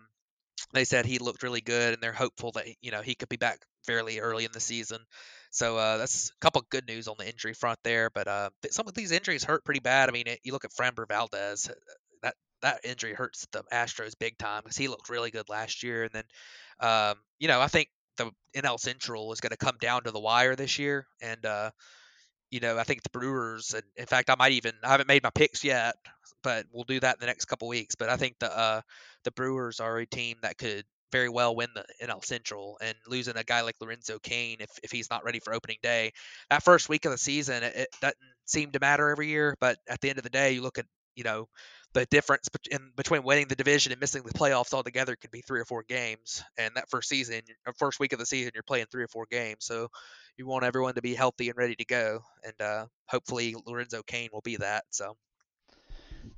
[0.74, 3.38] they said he looked really good, and they're hopeful that you know he could be
[3.38, 5.00] back fairly early in the season.
[5.58, 8.12] So uh, that's a couple good news on the injury front there.
[8.12, 10.08] But uh, some of these injuries hurt pretty bad.
[10.08, 11.68] I mean, it, you look at Framber Valdez.
[11.68, 11.74] Uh,
[12.22, 16.04] that that injury hurts the Astros big time because he looked really good last year.
[16.04, 16.24] And then,
[16.80, 20.20] um, you know, I think the NL Central is going to come down to the
[20.20, 21.08] wire this year.
[21.24, 21.72] And uh,
[22.52, 25.24] you know, I think the Brewers, and in fact, I might even I haven't made
[25.24, 25.96] my picks yet,
[26.44, 27.96] but we'll do that in the next couple weeks.
[27.96, 28.82] But I think the uh,
[29.24, 33.38] the Brewers are a team that could very well win the NL Central and losing
[33.38, 36.12] a guy like Lorenzo Cain if, if he's not ready for opening day.
[36.50, 39.78] That first week of the season, it, it doesn't seem to matter every year, but
[39.88, 41.48] at the end of the day, you look at, you know,
[41.94, 45.60] the difference in between winning the division and missing the playoffs altogether could be three
[45.60, 46.44] or four games.
[46.58, 49.26] And that first season, or first week of the season, you're playing three or four
[49.30, 49.66] games.
[49.66, 49.88] So
[50.38, 52.20] you want everyone to be healthy and ready to go.
[52.44, 54.84] And uh, hopefully Lorenzo Cain will be that.
[54.92, 55.16] So.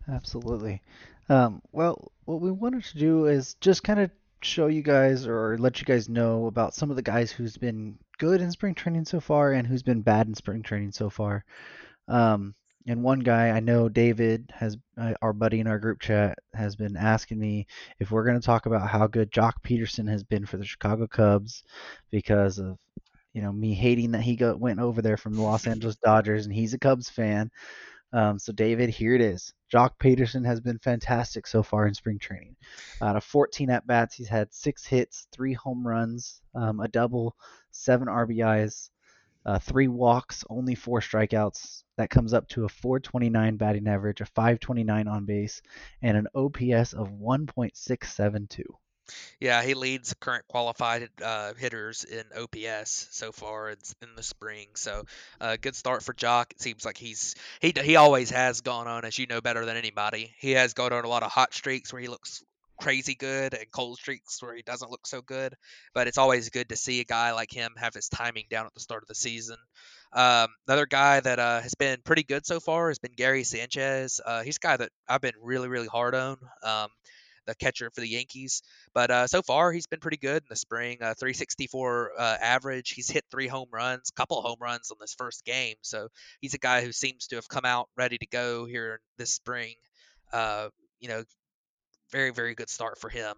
[0.08, 0.82] Absolutely.
[1.28, 5.58] Um, well, what we wanted to do is just kind of show you guys or
[5.58, 9.06] let you guys know about some of the guys who's been good in spring training
[9.06, 11.44] so far and who's been bad in spring training so far.
[12.08, 12.56] Um,
[12.88, 16.76] and one guy I know, David, has uh, our buddy in our group chat has
[16.76, 17.68] been asking me
[18.00, 21.06] if we're going to talk about how good Joc Pederson has been for the Chicago
[21.06, 21.64] Cubs
[22.10, 22.80] because of
[23.34, 26.46] you know me hating that he go, went over there from the Los Angeles Dodgers,
[26.46, 27.52] and he's a Cubs fan.
[28.12, 29.54] Um, so David, here it is.
[29.72, 32.56] Joc Pederson has been fantastic so far in spring training.
[33.02, 37.36] Out of 14 at bats, he's had six hits, three home runs, um, a double,
[37.72, 38.90] seven RBIs,
[39.46, 41.84] uh, three walks, only four strikeouts.
[41.98, 45.62] That comes up to a 429 batting average, a 529 on base,
[46.02, 48.64] and an OPS of 1.672.
[49.40, 53.78] Yeah, he leads current qualified uh, hitters in OPS so far in,
[54.16, 54.68] the spring.
[54.76, 55.06] So,
[55.40, 56.52] uh, good start for Joc.
[56.52, 59.78] It seems like he's he he always has gone on, as you know better than
[59.78, 60.34] anybody.
[60.40, 62.44] He has gone on a lot of hot streaks where he looks
[62.80, 65.54] crazy good and cold streaks where he doesn't look so good.
[65.94, 68.74] But it's always good to see a guy like him have his timing down at
[68.74, 69.58] the start of the season.
[70.14, 74.20] Um, another guy that uh, has been pretty good so far has been Gary Sanchez.
[74.26, 76.38] Uh, he's a guy that I've been really, really hard on.
[76.64, 76.88] Um,
[77.46, 78.62] the catcher for the Yankees.
[78.94, 80.98] But uh, so far, he's been pretty good in the spring.
[81.02, 82.92] Uh, 364 uh, average.
[82.92, 85.76] He's hit three home runs, couple home runs on this first game.
[85.82, 86.08] So
[86.42, 89.76] he's a guy who seems to have come out ready to go here this spring.
[90.32, 91.24] Uh, you know,
[92.12, 93.36] very very good start for him.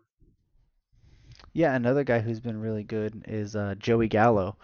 [1.54, 4.58] Yeah, another guy who's been really good is uh, Joey Gallo.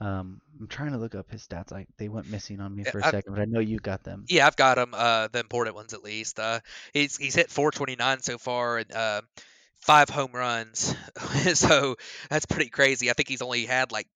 [0.00, 1.72] Um, I'm trying to look up his stats.
[1.72, 4.02] I they went missing on me for a I've, second, but I know you got
[4.02, 4.24] them.
[4.28, 4.94] Yeah, I've got them.
[4.94, 6.38] Uh, the important ones at least.
[6.40, 6.60] Uh,
[6.94, 9.20] he's he's hit 429 so far and uh,
[9.80, 10.94] five home runs.
[11.54, 11.96] so
[12.30, 13.10] that's pretty crazy.
[13.10, 14.06] I think he's only had like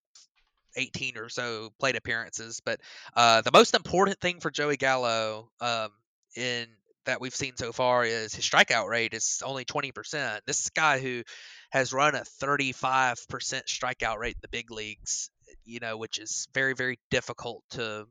[0.75, 2.61] 18 or so plate appearances.
[2.65, 2.79] But
[3.15, 5.89] uh, the most important thing for Joey Gallo um,
[6.35, 6.67] in
[7.05, 10.39] that we've seen so far is his strikeout rate is only 20%.
[10.45, 11.23] This guy who
[11.69, 15.29] has run a 35% strikeout rate in the big leagues,
[15.65, 18.07] you know, which is very, very difficult to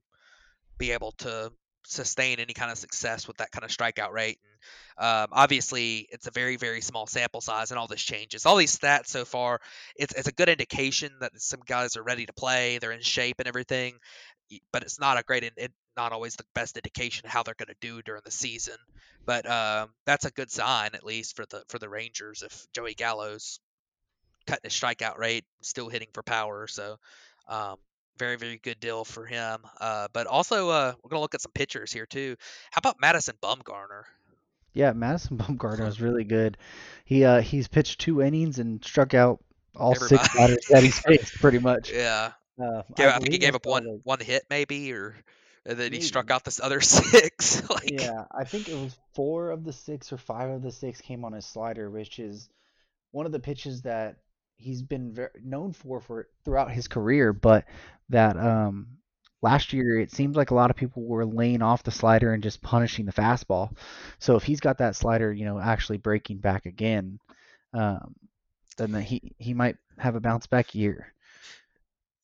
[0.79, 1.53] be able to
[1.87, 4.39] sustain any kind of success with that kind of strikeout rate.
[4.99, 8.47] And um, obviously, it's a very, very small sample size, and all this changes.
[8.47, 9.61] All these stats so far,
[9.97, 13.37] it's, it's a good indication that some guys are ready to play, they're in shape
[13.39, 13.95] and everything
[14.73, 17.77] but it's not a great, it, not always the best indication how they're going to
[17.81, 18.77] do during the season.
[19.25, 22.95] But uh, that's a good sign, at least for the for the Rangers, if Joey
[22.95, 23.61] Gallo's
[24.47, 26.67] cutting his strikeout rate, still hitting for power.
[26.67, 26.99] So
[27.49, 27.77] um,
[28.19, 29.59] very very good deal for him.
[29.81, 32.37] Uh, but also uh, we're going to look at some pitchers here too.
[32.71, 34.05] How about Madison Bumgarner?
[34.73, 36.59] Yeah, Madison Bumgarner is really good.
[37.05, 39.43] He uh, he's pitched two innings and struck out
[39.75, 40.23] all Everybody.
[40.23, 41.93] six batters that he's faced, pretty much.
[41.93, 45.17] Yeah, uh, I, I think he gave up one like, one hit maybe, or
[45.67, 45.97] and then maybe.
[45.97, 47.69] he struck out this other six.
[47.71, 51.01] like, yeah, I think it was four of the six or five of the six
[51.01, 52.49] came on his slider, which is
[53.13, 54.17] one of the pitches that
[54.57, 57.33] he's been very, known for for throughout his career.
[57.33, 57.65] But
[58.11, 58.89] that um,
[59.43, 62.43] last year it seemed like a lot of people were laying off the slider and
[62.43, 63.77] just punishing the fastball.
[64.19, 67.19] So if he's got that slider, you know, actually breaking back again,
[67.73, 68.15] um,
[68.77, 71.13] then he he might have a bounce back year.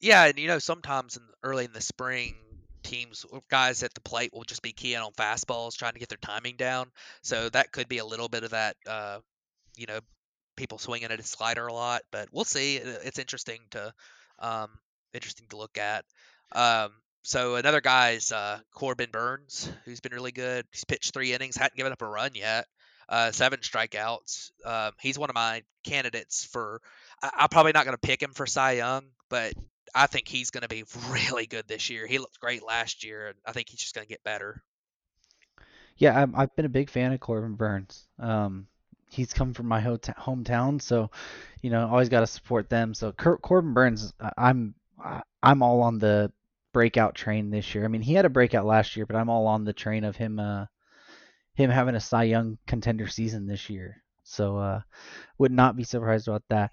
[0.01, 2.35] Yeah, and you know sometimes in, early in the spring,
[2.83, 6.19] teams guys at the plate will just be keying on fastballs, trying to get their
[6.19, 6.91] timing down.
[7.23, 8.77] So that could be a little bit of that.
[8.87, 9.19] Uh,
[9.77, 10.01] you know,
[10.61, 12.77] people swinging at a slider a lot, but we'll see.
[12.77, 13.95] It's interesting to
[14.39, 14.69] um,
[15.15, 16.05] interesting to look at.
[16.53, 16.91] Um,
[17.23, 20.67] so another guy is uh, Corbin Burnes, who's been really good.
[20.71, 22.67] He's pitched three innings, hadn't given up a run yet,
[23.09, 24.51] uh, seven strikeouts.
[24.67, 26.83] Um, he's one of my candidates for.
[27.23, 29.55] I, I'm probably not going to pick him for Cy Young, but
[29.95, 32.07] I think he's going to be really good this year.
[32.07, 34.63] He looked great last year, and I think he's just going to get better.
[35.97, 38.07] Yeah, i have been a big fan of Corbin Burnes.
[38.19, 38.67] Um,
[39.11, 41.11] he's come from my hometown, so
[41.61, 42.95] you know, always got to support them.
[42.95, 44.75] So Corbin Burnes, I'm
[45.43, 46.33] I'm all on the
[46.73, 47.85] breakout train this year.
[47.85, 50.17] I mean, he had a breakout last year, but I'm all on the train of
[50.17, 50.67] him uh,
[51.55, 54.03] him having a Cy Young contender season this year.
[54.23, 54.81] So uh,
[55.39, 56.71] would not be surprised about that.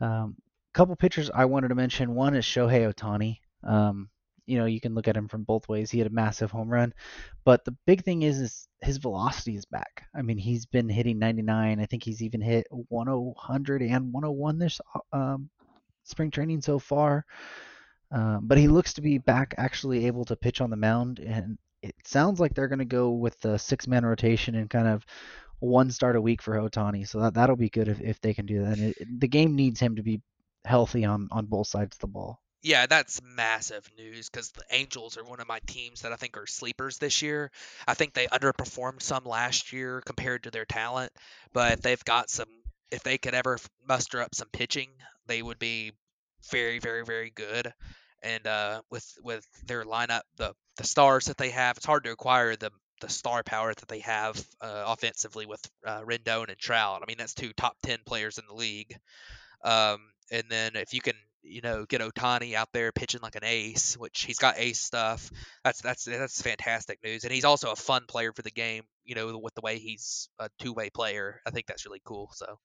[0.00, 0.36] Um,
[0.74, 2.14] couple pitchers I wanted to mention.
[2.14, 3.38] One is Shohei Ohtani.
[3.64, 4.10] Um,
[4.48, 5.90] you know, you can look at him from both ways.
[5.90, 6.94] He had a massive home run,
[7.44, 10.04] but the big thing is, is his velocity is back.
[10.14, 11.78] I mean, he's been hitting 99.
[11.78, 14.80] I think he's even hit 100 and 101 this
[15.12, 15.50] um,
[16.04, 17.26] spring training so far.
[18.10, 21.58] Um, but he looks to be back, actually able to pitch on the mound, and
[21.82, 25.04] it sounds like they're going to go with the six-man rotation and kind of
[25.60, 27.06] one start a week for Ohtani.
[27.06, 27.34] So that
[32.62, 36.36] Yeah, that's massive news because the Angels are one of my teams that I think
[36.36, 37.52] are sleepers this year.
[37.86, 41.12] I think they underperformed some last year compared to their talent,
[41.52, 42.48] but if they've got some.
[42.90, 44.88] If they could ever muster up some pitching,
[45.26, 45.92] they would be
[46.50, 47.70] very, very, very good.
[48.22, 52.12] And uh, with with their lineup, the the stars that they have, it's hard to
[52.12, 52.70] acquire the
[53.02, 57.02] the star power that they have uh, offensively with uh, Rendon and Trout.
[57.02, 58.96] I mean, that's two top ten players in the league.
[59.64, 61.14] Um, and then if you can
[61.48, 65.30] you know, get Ohtani out there pitching like an ace, which he's got ace stuff.
[65.64, 68.84] That's that's that's fantastic news, and he's also a fun player for the game.
[69.04, 72.30] You know, with the way he's a two-way player, I think that's really cool.
[72.34, 72.58] So.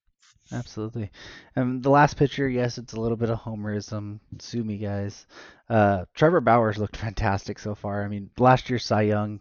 [0.52, 1.10] Absolutely.
[1.56, 4.20] And the last pitcher, yes, it's a little bit of homerism.
[4.40, 5.26] Sue me, guys.
[5.70, 8.04] Uh, Trevor Bauer's looked fantastic so far.
[8.04, 9.40] I mean, last year Cy Young,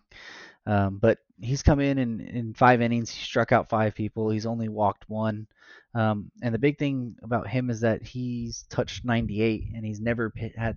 [0.66, 3.10] um, but he's come in, and in five innings.
[3.10, 4.30] He struck out five people.
[4.30, 5.46] He's only walked one.
[5.94, 10.32] Um, and the big thing about him is that he's touched 98, and he's never
[10.56, 10.76] had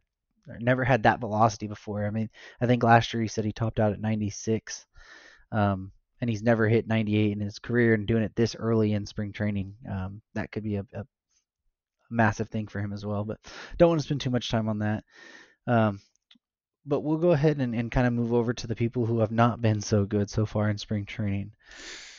[0.60, 2.06] never had that velocity before.
[2.06, 2.30] I mean,
[2.62, 4.86] I think last year he said he topped out at 96.
[5.52, 9.06] Um, and he's never hit 98 in his career and doing it this early in
[9.06, 11.06] spring training um, that could be a, a,
[12.12, 13.40] massive thing for him as well but
[13.78, 15.04] don't want to spend too much time on that
[15.66, 16.00] um,
[16.86, 19.32] but we'll go ahead and, and kind of move over to the people who have
[19.32, 21.52] not been so good so far in spring training.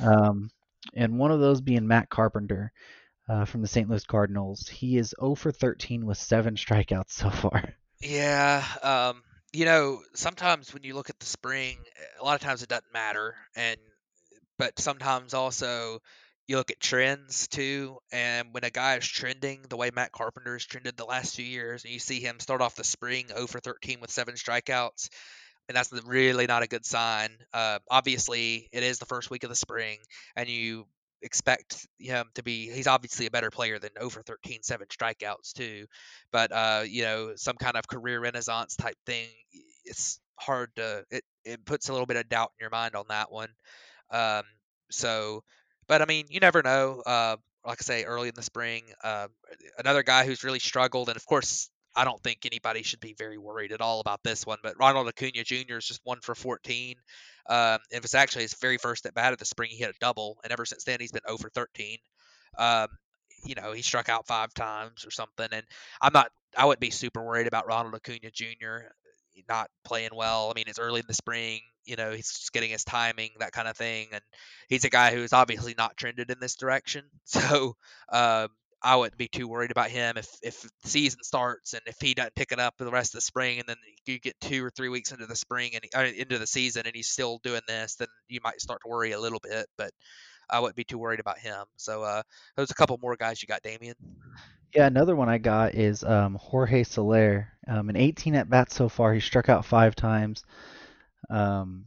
[0.00, 0.50] Um,
[0.94, 2.72] and one of those being matt carpenter
[3.28, 4.68] uh, from the st louis cardinals.
[4.68, 7.74] He is 0 for 13 with seven strikeouts so far.
[8.00, 9.22] Yeah um,
[9.56, 11.78] you know, sometimes when you look at the spring,
[12.20, 13.78] a lot of times it doesn't matter, and
[14.58, 16.00] but sometimes also
[16.46, 17.98] you look at trends too.
[18.12, 21.44] And when a guy is trending the way Matt Carpenter has trended the last few
[21.44, 25.08] years, and you see him start off the spring 0 for 13 with seven strikeouts,
[25.68, 27.30] and that's really not a good sign.
[27.52, 29.98] Uh, obviously, it is the first week of the spring,
[30.36, 30.86] and you
[31.22, 35.86] expect him to be he's obviously a better player than over 13 7 strikeouts too
[36.30, 39.28] but uh you know some kind of career renaissance type thing
[39.86, 43.06] it's hard to it, it puts a little bit of doubt in your mind on
[43.08, 43.48] that one
[44.10, 44.42] um
[44.90, 45.42] so
[45.88, 49.28] but i mean you never know uh like i say early in the spring uh,
[49.78, 53.38] another guy who's really struggled and of course I don't think anybody should be very
[53.38, 54.58] worried at all about this one.
[54.62, 55.78] But Ronald Acuna Jr.
[55.78, 56.96] is just one for 14.
[57.48, 59.70] Um, it was actually his very first at bat of the spring.
[59.70, 61.96] He hit a double, and ever since then he's been 0 for 13.
[62.58, 62.88] Um,
[63.44, 65.48] you know, he struck out five times or something.
[65.50, 65.64] And
[66.02, 68.88] I'm not, I wouldn't be super worried about Ronald Acuna Jr.
[69.48, 70.50] not playing well.
[70.50, 71.60] I mean, it's early in the spring.
[71.84, 74.08] You know, he's just getting his timing, that kind of thing.
[74.12, 74.22] And
[74.68, 77.04] he's a guy who's obviously not trended in this direction.
[77.24, 77.76] So,
[78.10, 78.48] um,
[78.82, 82.14] I wouldn't be too worried about him if if the season starts and if he
[82.14, 84.70] doesn't pick it up the rest of the spring and then you get two or
[84.70, 87.96] three weeks into the spring and uh, into the season and he's still doing this,
[87.96, 89.66] then you might start to worry a little bit.
[89.76, 89.90] But
[90.48, 91.64] I wouldn't be too worried about him.
[91.76, 92.22] So uh,
[92.54, 93.96] there's a couple more guys you got, Damien.
[94.74, 97.48] Yeah, another one I got is um, Jorge Soler.
[97.68, 100.44] Um, in 18 at bats so far, he struck out five times.
[101.30, 101.84] Um,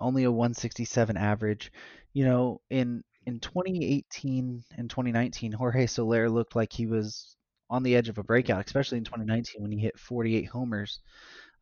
[0.00, 1.72] only a 167 average.
[2.12, 7.36] You know, in in 2018 and 2019, Jorge Soler looked like he was
[7.68, 11.00] on the edge of a breakout, especially in 2019 when he hit 48 homers.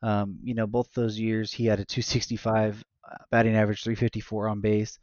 [0.03, 4.61] Um, you know, both those years he had a 265 uh, batting average, 354 on
[4.61, 4.99] base,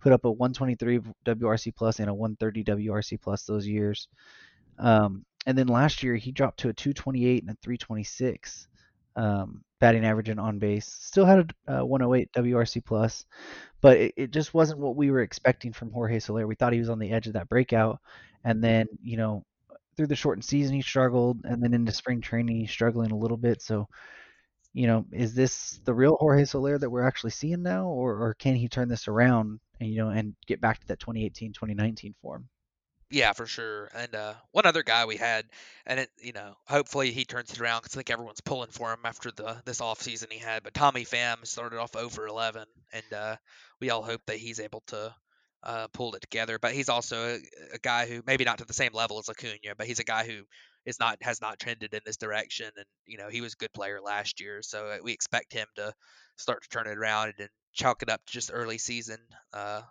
[0.00, 4.08] put up a 123 WRC plus and a 130 WRC plus those years.
[4.78, 8.68] Um, and then last year he dropped to a 228 and a 326
[9.16, 10.86] um, batting average and on base.
[10.86, 13.24] Still had a uh, 108 WRC plus,
[13.80, 16.46] but it, it, just wasn't what we were expecting from Jorge Soler.
[16.46, 17.98] We thought he was on the edge of that breakout,
[18.44, 19.44] and then you know
[19.96, 23.38] through the shortened season he struggled, and then into spring training he's struggling a little
[23.38, 23.62] bit.
[23.62, 23.88] So
[24.74, 28.34] you know, is this the real Jorge Soler that we're actually seeing now, or, or
[28.34, 32.14] can he turn this around and you know and get back to that 2018 2019
[32.20, 32.48] form?
[33.10, 33.88] Yeah, for sure.
[33.94, 35.46] And uh, one other guy we had,
[35.86, 38.92] and it, you know, hopefully he turns it around because I think everyone's pulling for
[38.92, 40.64] him after the this off season he had.
[40.64, 43.36] But Tommy Pham started off over 11, and uh,
[43.80, 45.14] we all hope that he's able to
[45.62, 46.58] uh, pull it together.
[46.58, 47.38] But he's also a,
[47.74, 50.26] a, guy who maybe not to the same level as Acuna, but he's a guy
[50.26, 50.42] who
[50.84, 52.70] is not has not trended in this direction.
[52.76, 55.68] And you know, he was a good player last year, so uh, we expect him
[55.76, 55.92] to
[56.36, 59.18] start to turn it around and chalk it up to just early season
[59.52, 59.82] uh,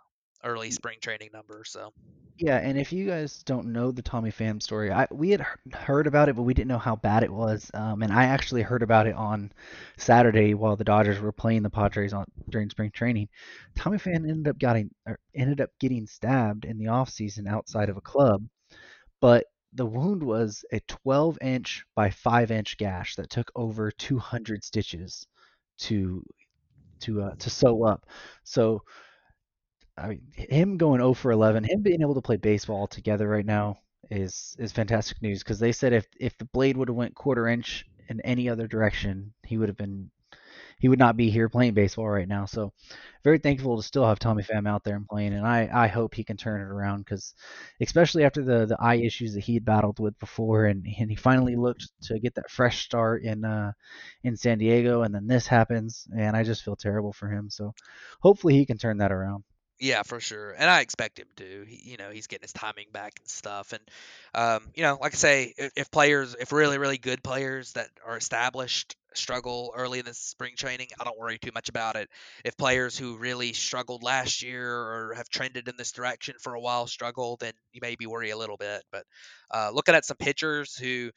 [0.44, 1.62] early spring training number.
[1.64, 1.92] So
[2.38, 6.06] yeah, and if you guys don't know the Tommy Pham story, I we had heard
[6.06, 7.70] about it, but we didn't know how bad it was.
[7.72, 9.52] Um, and I actually heard about it on
[9.96, 13.28] Saturday while the Dodgers were playing the Padres on during spring training.
[13.74, 14.90] Tommy Pham ended up getting
[15.34, 18.42] ended up getting stabbed in the off season outside of a club,
[19.20, 24.62] but the wound was a 12 inch by 5 inch gash that took over 200
[24.62, 25.26] stitches
[25.78, 26.22] to
[27.00, 28.06] to uh, to sew up.
[28.44, 28.82] So
[29.98, 33.46] I mean, him going 0 for 11, him being able to play baseball together right
[33.46, 33.78] now
[34.10, 37.48] is is fantastic news because they said if if the blade would have went quarter
[37.48, 40.10] inch in any other direction, he would have been
[40.78, 42.44] he would not be here playing baseball right now.
[42.44, 42.72] So
[43.24, 46.14] very thankful to still have Tommy Pham out there and playing, and I I hope
[46.14, 47.34] he can turn it around because
[47.80, 51.16] especially after the the eye issues that he had battled with before, and and he
[51.16, 53.72] finally looked to get that fresh start in uh
[54.24, 57.48] in San Diego, and then this happens, and I just feel terrible for him.
[57.50, 57.72] So
[58.20, 59.44] hopefully he can turn that around.
[59.78, 61.64] Yeah, for sure, and I expect him to.
[61.68, 63.82] He, you know, he's getting his timing back and stuff, and
[64.34, 67.90] um, you know, like I say, if, if players, if really, really good players that
[68.06, 72.08] are established struggle early in the spring training, I don't worry too much about it.
[72.42, 76.60] If players who really struggled last year or have trended in this direction for a
[76.60, 78.82] while struggle, then you maybe worry a little bit.
[78.90, 79.04] But
[79.50, 81.10] uh, looking at some pitchers who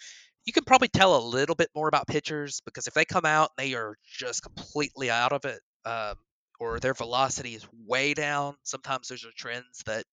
[0.45, 3.51] you can probably tell a little bit more about pitchers because if they come out
[3.57, 6.16] and they are just completely out of it, um,
[6.60, 8.55] or their velocity is way down.
[8.64, 10.03] Sometimes there's are trends that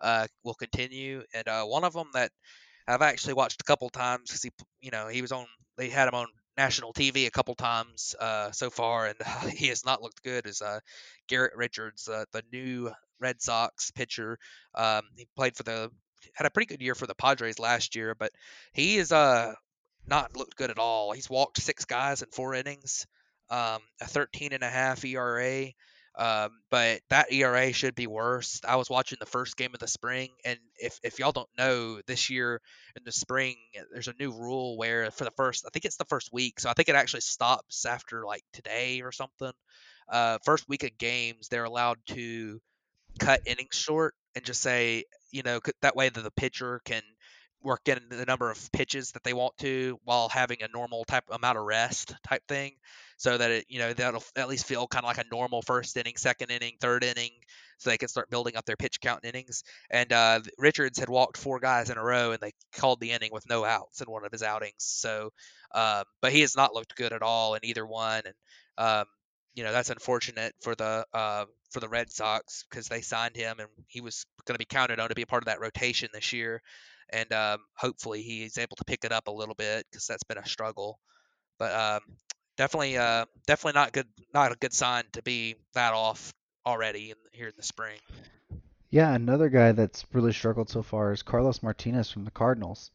[0.00, 2.30] uh, will continue, and uh, one of them that
[2.88, 4.50] I've actually watched a couple times because he,
[4.80, 5.46] you know, he was on.
[5.76, 6.26] They had him on
[6.56, 9.16] national TV a couple times uh, so far, and
[9.56, 10.46] he has not looked good.
[10.46, 10.80] Is uh,
[11.28, 12.90] Garrett Richards, uh, the new
[13.20, 14.38] Red Sox pitcher?
[14.74, 15.90] Um, he played for the
[16.34, 18.30] had a pretty good year for the Padres last year, but
[18.72, 19.54] he is uh
[20.06, 21.12] not looked good at all.
[21.12, 23.06] He's walked six guys in four innings,
[23.50, 25.66] um, a 13 and a half ERA.
[26.14, 28.60] Um, but that ERA should be worse.
[28.66, 32.00] I was watching the first game of the spring, and if, if y'all don't know,
[32.06, 32.60] this year
[32.96, 33.56] in the spring,
[33.92, 36.68] there's a new rule where for the first, I think it's the first week, so
[36.68, 39.52] I think it actually stops after like today or something.
[40.08, 42.60] Uh, first week of games, they're allowed to
[43.18, 47.02] cut innings short and just say, you know, that way that the pitcher can
[47.62, 51.24] work in the number of pitches that they want to while having a normal type
[51.30, 52.72] amount of rest type thing
[53.16, 55.96] so that it you know that'll at least feel kind of like a normal first
[55.96, 57.30] inning second inning third inning
[57.78, 59.64] so they can start building up their pitch count innings.
[59.90, 63.30] And uh, richards had walked four guys in a row and they called the inning
[63.32, 64.74] with no outs in one of his outings.
[64.78, 65.30] So
[65.74, 68.22] um, but he has not looked good at all in either one.
[68.24, 68.34] And
[68.78, 69.04] um,
[69.54, 73.56] you know that's unfortunate for the uh, for the Red Sox because they signed him
[73.58, 76.08] and he was going to be counted on to be a part of that rotation
[76.12, 76.62] this year
[77.10, 80.38] and um, hopefully he's able to pick it up a little bit because that's been
[80.38, 80.98] a struggle.
[81.58, 82.00] But um,
[82.56, 86.32] definitely, uh, definitely not good, not a good sign to be that off
[86.66, 87.98] already in, here in the spring.
[88.90, 92.90] Yeah, another guy that's really struggled so far is Carlos Martinez from the Cardinals.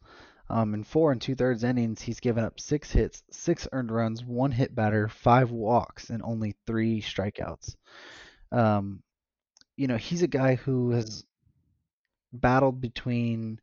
[0.50, 4.24] Um, in four and two thirds innings, he's given up six hits, six earned runs,
[4.24, 7.74] one hit batter, five walks, and only three strikeouts.
[8.50, 9.02] Um,
[9.76, 11.24] you know, he's a guy who has
[12.32, 13.60] battled between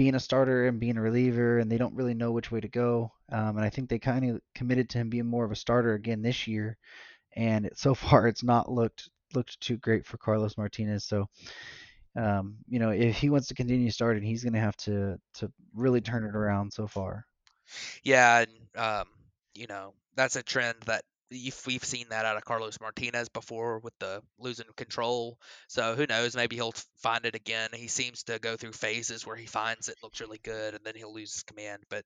[0.00, 2.68] being a starter and being a reliever, and they don't really know which way to
[2.68, 3.12] go.
[3.30, 5.92] Um, and I think they kind of committed to him being more of a starter
[5.92, 6.78] again this year.
[7.36, 11.04] And it, so far, it's not looked looked too great for Carlos Martinez.
[11.04, 11.28] So,
[12.16, 15.52] um, you know, if he wants to continue starting, he's going to have to to
[15.74, 16.72] really turn it around.
[16.72, 17.26] So far.
[18.02, 19.06] Yeah, and um,
[19.54, 23.96] you know that's a trend that we've seen that out of Carlos Martinez before with
[23.98, 25.38] the losing control.
[25.68, 26.34] So who knows?
[26.34, 27.70] Maybe he'll find it again.
[27.72, 30.94] He seems to go through phases where he finds it looks really good, and then
[30.96, 31.82] he'll lose his command.
[31.88, 32.04] But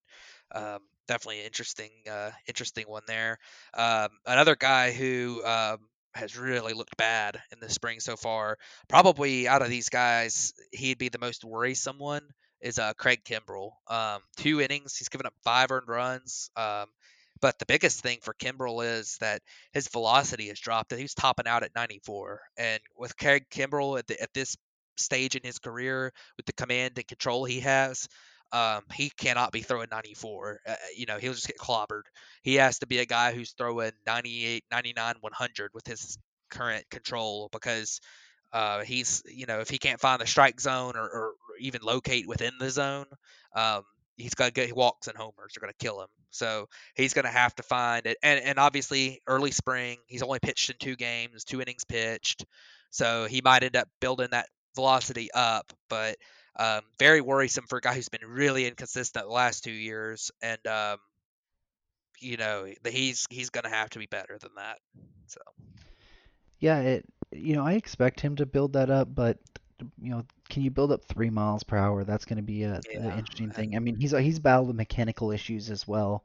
[0.55, 3.39] um, definitely interesting, uh, interesting one there.
[3.73, 5.79] Um, another guy who um,
[6.15, 8.59] has really looked bad in the spring so far.
[8.89, 12.23] Probably out of these guys, he'd be the most worrisome one.
[12.61, 13.73] Is uh, Craig Kimbrel.
[13.89, 16.51] Um, two innings, he's given up five earned runs.
[17.45, 19.43] But the biggest thing for Kimbrel is that
[19.75, 20.95] his velocity has dropped.
[20.95, 24.57] He's topping out at 94, and with Craig Kimbrel at, the, at this
[24.97, 28.09] stage in his career, with the command and control he has,
[28.53, 30.61] um, he cannot be throwing 94.
[30.67, 32.05] Uh, you know, he'll just get clobbered.
[32.41, 36.17] He has to be a guy who's throwing 98, 99, 100 with his
[36.49, 38.01] current control because
[38.55, 42.27] uh, he's, you know, if he can't find the strike zone or, or even locate
[42.27, 43.05] within the zone,
[43.55, 43.83] um,
[44.17, 46.09] he's got to get walks and homers are going to kill him.
[46.31, 48.17] So he's going to have to find it.
[48.23, 52.45] And, and obviously, early spring, he's only pitched in two games, two innings pitched.
[52.91, 55.73] So he might end up building that velocity up.
[55.89, 56.17] But
[56.57, 60.31] um, very worrisome for a guy who's been really inconsistent the last two years.
[60.43, 60.99] And, um,
[62.21, 64.79] you know, he's he's going to have to be better than that.
[65.27, 65.41] So.
[66.61, 67.05] Yeah, it.
[67.33, 69.39] You know, I expect him to build that up, but
[70.01, 72.05] you know, can you build up three miles per hour?
[72.05, 73.01] That's going to be a, yeah.
[73.01, 73.77] an interesting thing.
[73.77, 76.25] I mean, he's he's battled the mechanical issues as well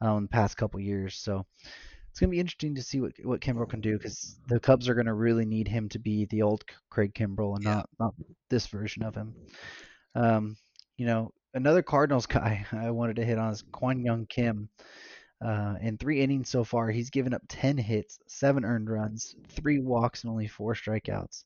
[0.00, 1.46] um, the past couple years, so
[2.10, 4.88] it's going to be interesting to see what what Kimbrel can do because the Cubs
[4.88, 7.74] are going to really need him to be the old Craig Kimbrel and yeah.
[7.74, 8.14] not not
[8.50, 9.34] this version of him.
[10.14, 10.56] Um,
[10.96, 14.68] you know, another Cardinals guy I wanted to hit on is Kwang Hyun Kim.
[15.40, 19.78] Uh, in three innings so far, he's given up 10 hits, seven earned runs, three
[19.78, 21.44] walks, and only four strikeouts.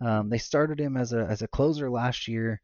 [0.00, 2.60] Um, they started him as a as a closer last year,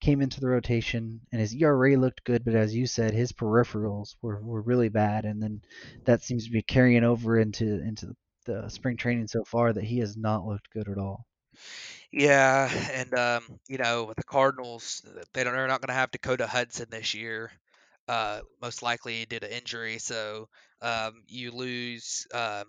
[0.00, 4.16] came into the rotation, and his ERA looked good, but as you said, his peripherals
[4.20, 5.62] were, were really bad, and then
[6.04, 8.14] that seems to be carrying over into into
[8.44, 11.26] the, spring training so far that he has not looked good at all.
[12.12, 16.10] Yeah, and um, you know, with the Cardinals, they don't, they're not going to have
[16.10, 17.50] Dakota Hudson this year.
[18.06, 20.50] Uh, most likely due to injury, so
[20.82, 22.64] um, you lose um,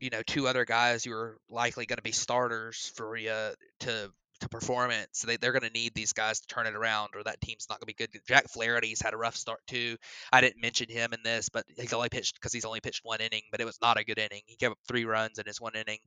[0.00, 3.32] you know two other guys who are likely going to be starters for you
[3.80, 5.08] to to perform it.
[5.12, 7.66] So they, they're going to need these guys to turn it around, or that team's
[7.68, 8.20] not going to be good.
[8.28, 9.96] Jack Flaherty's had a rough start too.
[10.32, 13.20] I didn't mention him in this, but he's only pitched because he's only pitched one
[13.20, 14.42] inning, but it was not a good inning.
[14.46, 16.00] He gave up three runs in his one inning,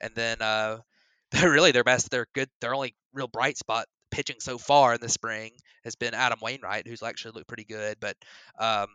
[0.00, 0.78] and then uh,
[1.32, 2.10] they're really their best.
[2.10, 2.48] They're good.
[2.60, 5.52] Their only real bright spot pitching so far in the spring
[5.84, 7.96] has been Adam Wainwright, who's actually looked pretty good.
[8.00, 8.16] But
[8.58, 8.88] um,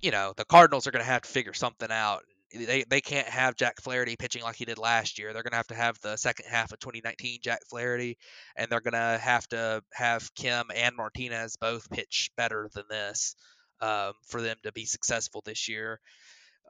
[0.00, 2.22] you know, the Cardinals are going to have to figure something out
[2.52, 5.32] they they can't have Jack Flaherty pitching like he did last year.
[5.32, 8.18] They're going to have to have the second half of 2019 Jack Flaherty,
[8.56, 13.36] and they're going to have to have Kim and Martinez both pitch better than this
[13.80, 16.00] um, for them to be successful this year.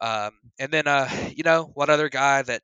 [0.01, 2.63] Um, and then, uh, you know, one other guy that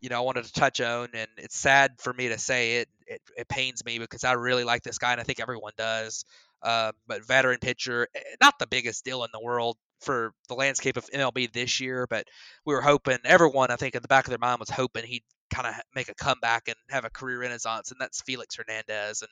[0.00, 2.88] you know I wanted to touch on, and it's sad for me to say it,
[3.06, 6.24] it, it pains me because I really like this guy, and I think everyone does.
[6.62, 10.96] Uh, but veteran pitcher, eh, not the biggest deal in the world for the landscape
[10.96, 12.26] of MLB this year, but
[12.64, 15.24] we were hoping everyone, I think, in the back of their mind was hoping he'd
[15.52, 19.22] kind of make a comeback and have a career renaissance, and that's Felix Hernandez.
[19.22, 19.30] And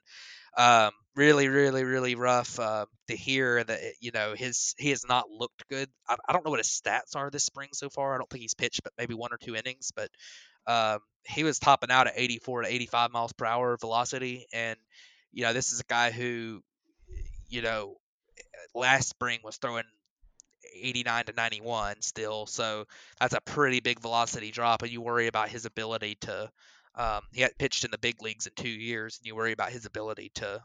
[0.56, 5.28] um, really, really, really rough uh, to hear that you know his he has not
[5.30, 5.88] looked good.
[6.08, 8.14] I, I, don't know what his stats are this spring so far.
[8.14, 9.92] I don't think he's pitched, but maybe one or two innings.
[9.94, 10.10] But
[10.66, 14.78] um, he was topping out at 84 to 85 miles per hour velocity, and
[15.32, 16.62] you know this is a guy who
[17.48, 17.96] you know
[18.74, 19.84] last spring was throwing
[20.72, 22.46] 89 to 91 still.
[22.46, 22.86] So
[23.20, 26.50] that's a pretty big velocity drop, and you worry about his ability to.
[26.96, 29.72] Um, he had pitched in the big leagues in two years, and you worry about
[29.72, 30.62] his ability to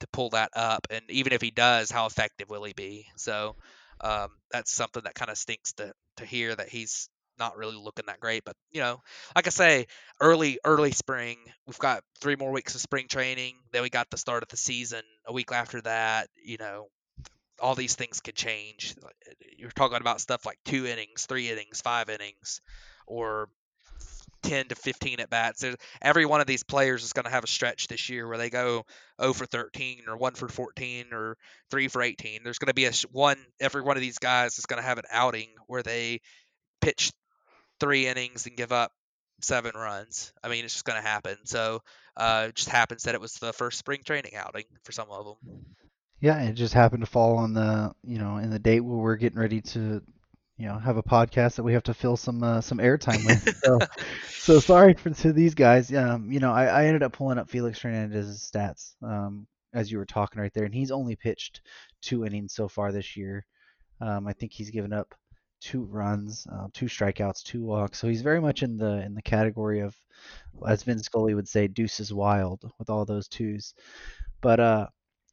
[0.00, 0.86] to pull that up.
[0.90, 3.06] And even if he does, how effective will he be?
[3.16, 3.56] So
[4.00, 7.08] um, that's something that kind of stinks to to hear that he's
[7.38, 8.44] not really looking that great.
[8.44, 9.00] But you know,
[9.34, 9.86] like I say,
[10.20, 13.54] early early spring, we've got three more weeks of spring training.
[13.72, 16.28] Then we got the start of the season a week after that.
[16.42, 16.88] You know,
[17.60, 18.94] all these things could change.
[19.56, 22.60] You're talking about stuff like two innings, three innings, five innings,
[23.06, 23.48] or
[24.44, 25.64] 10 to 15 at bats.
[26.02, 28.50] Every one of these players is going to have a stretch this year where they
[28.50, 28.84] go
[29.20, 31.36] 0 for 13 or 1 for 14 or
[31.70, 32.42] 3 for 18.
[32.44, 34.98] There's going to be a one every one of these guys is going to have
[34.98, 36.20] an outing where they
[36.80, 37.10] pitch
[37.80, 38.92] 3 innings and give up
[39.40, 40.32] 7 runs.
[40.42, 41.36] I mean, it's just going to happen.
[41.44, 41.82] So,
[42.16, 45.24] uh, it just happens that it was the first spring training outing for some of
[45.24, 45.64] them.
[46.24, 49.16] Yeah, it just happened to fall on the, you know, in the date where we're
[49.16, 50.00] getting ready to,
[50.56, 53.46] you know, have a podcast that we have to fill some uh, some airtime with.
[53.62, 53.78] So,
[54.30, 55.94] so sorry for to these guys.
[55.94, 59.98] Um, you know, I, I ended up pulling up Felix Hernandez's stats um, as you
[59.98, 61.60] were talking right there, and he's only pitched
[62.00, 63.44] two innings so far this year.
[64.00, 65.14] Um, I think he's given up
[65.60, 67.98] two runs, uh, two strikeouts, two walks.
[67.98, 69.94] So he's very much in the in the category of,
[70.66, 73.74] as Vin Scully would say, deuces wild with all those twos.
[74.40, 74.86] But uh,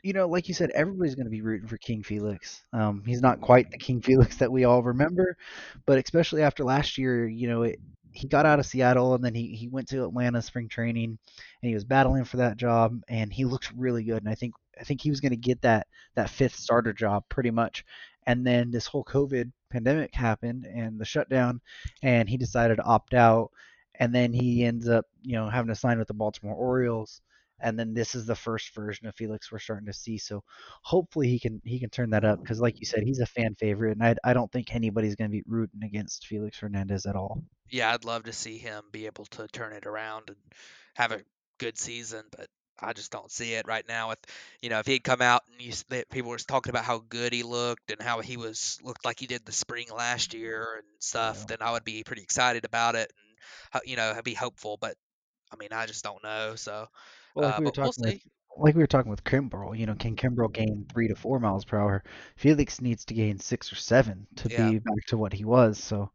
[0.03, 2.63] you know, like you said, everybody's going to be rooting for King Felix.
[2.73, 5.37] Um, he's not quite the King Felix that we all remember,
[5.85, 7.79] but especially after last year, you know, it,
[8.13, 11.17] he got out of Seattle and then he, he went to Atlanta spring training
[11.61, 14.21] and he was battling for that job and he looks really good.
[14.21, 17.23] And I think I think he was going to get that that fifth starter job
[17.29, 17.85] pretty much.
[18.27, 21.61] And then this whole COVID pandemic happened and the shutdown,
[22.03, 23.51] and he decided to opt out.
[23.95, 27.21] And then he ends up, you know, having to sign with the Baltimore Orioles
[27.61, 30.17] and then this is the first version of Felix we're starting to see.
[30.17, 30.43] So
[30.81, 33.55] hopefully he can he can turn that up because, like you said, he's a fan
[33.55, 37.15] favorite, and I I don't think anybody's going to be rooting against Felix Hernandez at
[37.15, 37.43] all.
[37.69, 40.37] Yeah, I'd love to see him be able to turn it around and
[40.95, 41.21] have a
[41.57, 42.47] good season, but
[42.79, 44.09] I just don't see it right now.
[44.09, 44.19] With
[44.61, 47.43] you know, if he'd come out and you, people were talking about how good he
[47.43, 51.37] looked and how he was looked like he did the spring last year and stuff,
[51.39, 51.45] yeah.
[51.49, 53.31] then I would be pretty excited about it and
[53.85, 54.77] you know, I'd be hopeful.
[54.79, 54.95] But
[55.51, 56.55] I mean, I just don't know.
[56.55, 56.87] So
[57.35, 58.21] well, like uh, we were talking we'll with,
[58.57, 61.65] like we were talking with Kimbrel, you know, can Kimbrel gain three to four miles
[61.65, 62.03] per hour?
[62.35, 64.69] Felix needs to gain six or seven to yeah.
[64.69, 65.81] be back to what he was.
[65.81, 66.11] So,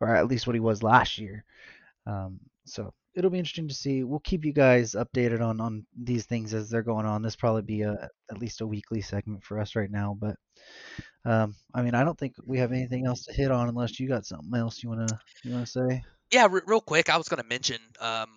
[0.00, 1.44] or at least what he was last year.
[2.06, 4.04] Um, so it'll be interesting to see.
[4.04, 7.22] We'll keep you guys updated on on these things as they're going on.
[7.22, 10.16] This probably be a at least a weekly segment for us right now.
[10.18, 10.36] But
[11.24, 14.08] um, I mean, I don't think we have anything else to hit on unless you
[14.08, 15.06] got something else you wanna
[15.44, 16.02] you wanna say.
[16.30, 17.78] Yeah, r- real quick, I was gonna mention.
[18.00, 18.28] Um,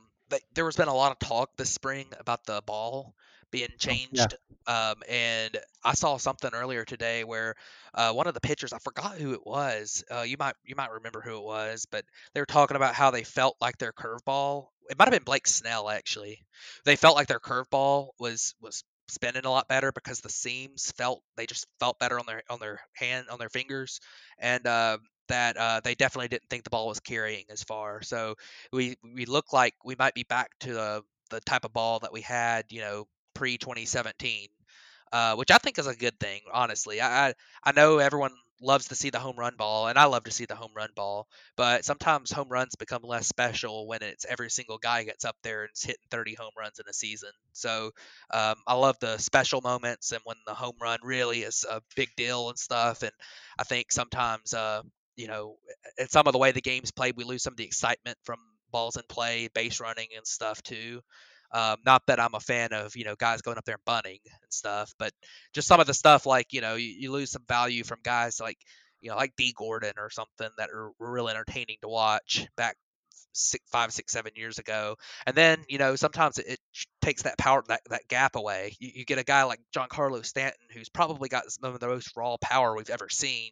[0.53, 3.13] there has been a lot of talk this spring about the ball
[3.51, 4.33] being changed.
[4.33, 4.89] Oh, yeah.
[4.91, 7.55] um, and I saw something earlier today where
[7.93, 10.03] uh, one of the pitchers, I forgot who it was.
[10.11, 12.03] Uh, you might you might remember who it was, but
[12.33, 14.67] they were talking about how they felt like their curveball.
[14.89, 16.45] It might have been Blake Snell actually.
[16.83, 21.21] They felt like their curveball was was spinning a lot better because the seams felt
[21.37, 23.99] they just felt better on their on their hand on their fingers,
[24.39, 24.97] and uh,
[25.27, 28.01] that uh, they definitely didn't think the ball was carrying as far.
[28.01, 28.35] So
[28.71, 31.01] we we look like we might be back to the
[31.31, 34.49] the type of ball that we had, you know, pre 2017,
[35.11, 36.41] uh, which I think is a good thing.
[36.53, 40.23] Honestly, I I know everyone loves to see the home run ball, and I love
[40.25, 41.27] to see the home run ball.
[41.57, 45.63] But sometimes home runs become less special when it's every single guy gets up there
[45.63, 47.31] and is hitting 30 home runs in a season.
[47.53, 47.91] So
[48.31, 52.09] um, I love the special moments and when the home run really is a big
[52.15, 53.03] deal and stuff.
[53.03, 53.11] And
[53.57, 54.81] I think sometimes, uh,
[55.15, 55.57] you know,
[55.97, 58.39] in some of the way the game's played, we lose some of the excitement from
[58.71, 61.01] balls in play, base running and stuff too.
[61.51, 64.19] Um, not that I'm a fan of you know guys going up there and bunting
[64.25, 65.11] and stuff, but
[65.53, 68.39] just some of the stuff like you know you, you lose some value from guys
[68.41, 68.57] like
[68.99, 72.75] you know like Dee Gordon or something that are, were entertaining to watch back
[73.31, 74.95] six, five, six, seven years ago.
[75.25, 76.59] And then you know sometimes it, it
[77.01, 78.75] takes that power that that gap away.
[78.79, 82.11] You, you get a guy like Giancarlo Stanton who's probably got some of the most
[82.17, 83.51] raw power we've ever seen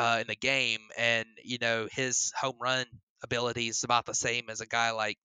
[0.00, 2.86] uh, in the game, and you know his home run
[3.22, 5.18] ability is about the same as a guy like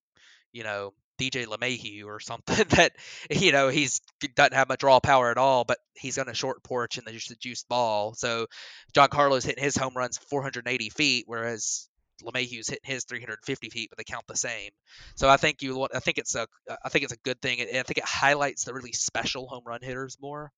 [0.52, 2.92] you know DJ LeMahieu or something that
[3.32, 4.02] you know he's
[4.36, 7.32] doesn't have much raw power at all, but he's on a short porch and there's
[7.32, 8.16] a juiced ball.
[8.16, 8.48] So
[8.94, 11.88] Giancarlo's hitting his home runs 480 feet, whereas
[12.22, 14.72] LeMahieu's hitting his 350 feet, but they count the same.
[15.16, 16.48] So I think you I think it's a
[16.84, 17.62] I think it's a good thing.
[17.62, 20.52] I think it highlights the really special home run hitters more,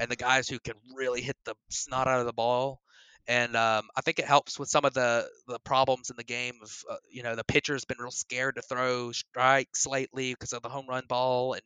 [0.00, 2.80] and the guys who can really hit the snot out of the ball
[3.28, 6.54] and um, I think it helps with some of the the problems in the game
[6.62, 10.62] of uh, you know the pitcher's been real scared to throw strikes lately because of
[10.62, 11.62] the home run ball and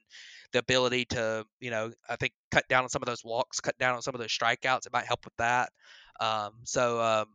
[0.53, 3.79] the ability to you know I think cut down on some of those walks, cut
[3.79, 4.87] down on some of those strikeouts.
[4.87, 5.71] It might help with that.
[6.21, 7.27] Um, so um,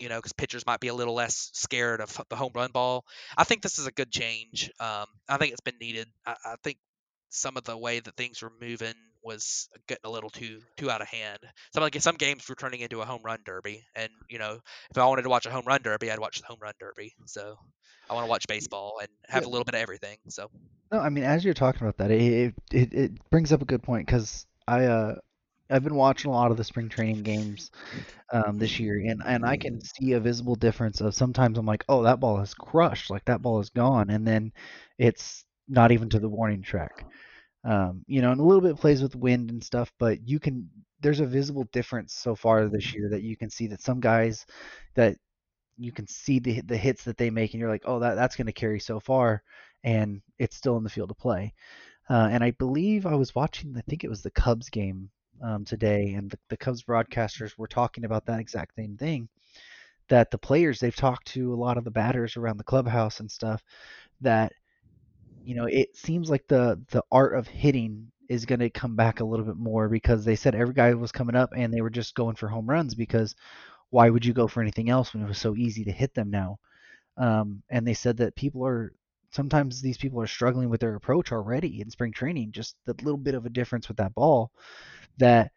[0.00, 3.04] you know because pitchers might be a little less scared of the home run ball.
[3.36, 4.70] I think this is a good change.
[4.80, 6.08] Um, I think it's been needed.
[6.26, 6.78] I, I think
[7.28, 11.00] some of the way that things were moving was getting a little too too out
[11.00, 11.38] of hand.
[11.72, 14.58] Some like some games were turning into a home run derby, and you know
[14.90, 17.14] if I wanted to watch a home run derby, I'd watch the home run derby.
[17.26, 17.56] So
[18.08, 19.48] I want to watch baseball and have yeah.
[19.48, 20.18] a little bit of everything.
[20.28, 20.50] So
[20.92, 23.82] no, I mean as you're talking about that, it it, it brings up a good
[23.82, 25.14] point because I uh
[25.70, 27.70] I've been watching a lot of the spring training games
[28.32, 31.84] um, this year, and and I can see a visible difference of sometimes I'm like,
[31.88, 34.52] oh, that ball is crushed, like that ball is gone, and then
[34.98, 37.04] it's not even to the warning track.
[37.62, 40.70] Um, you know, and a little bit plays with wind and stuff, but you can
[41.00, 44.46] there's a visible difference so far this year that you can see that some guys
[44.94, 45.16] that
[45.76, 48.36] you can see the the hits that they make and you're like, "Oh, that that's
[48.36, 49.42] going to carry so far."
[49.84, 51.54] And it's still in the field of play.
[52.10, 55.10] Uh, and I believe I was watching, I think it was the Cubs game
[55.42, 59.28] um, today, and the, the Cubs broadcasters were talking about that exact same thing.
[60.08, 63.30] That the players, they've talked to a lot of the batters around the clubhouse and
[63.30, 63.62] stuff,
[64.22, 64.52] that
[65.50, 69.18] you know, it seems like the the art of hitting is going to come back
[69.18, 71.90] a little bit more because they said every guy was coming up and they were
[71.90, 73.34] just going for home runs because
[73.88, 76.30] why would you go for anything else when it was so easy to hit them
[76.30, 76.60] now?
[77.16, 78.92] Um, and they said that people are
[79.32, 83.18] sometimes these people are struggling with their approach already in spring training, just the little
[83.18, 84.52] bit of a difference with that ball
[85.18, 85.50] that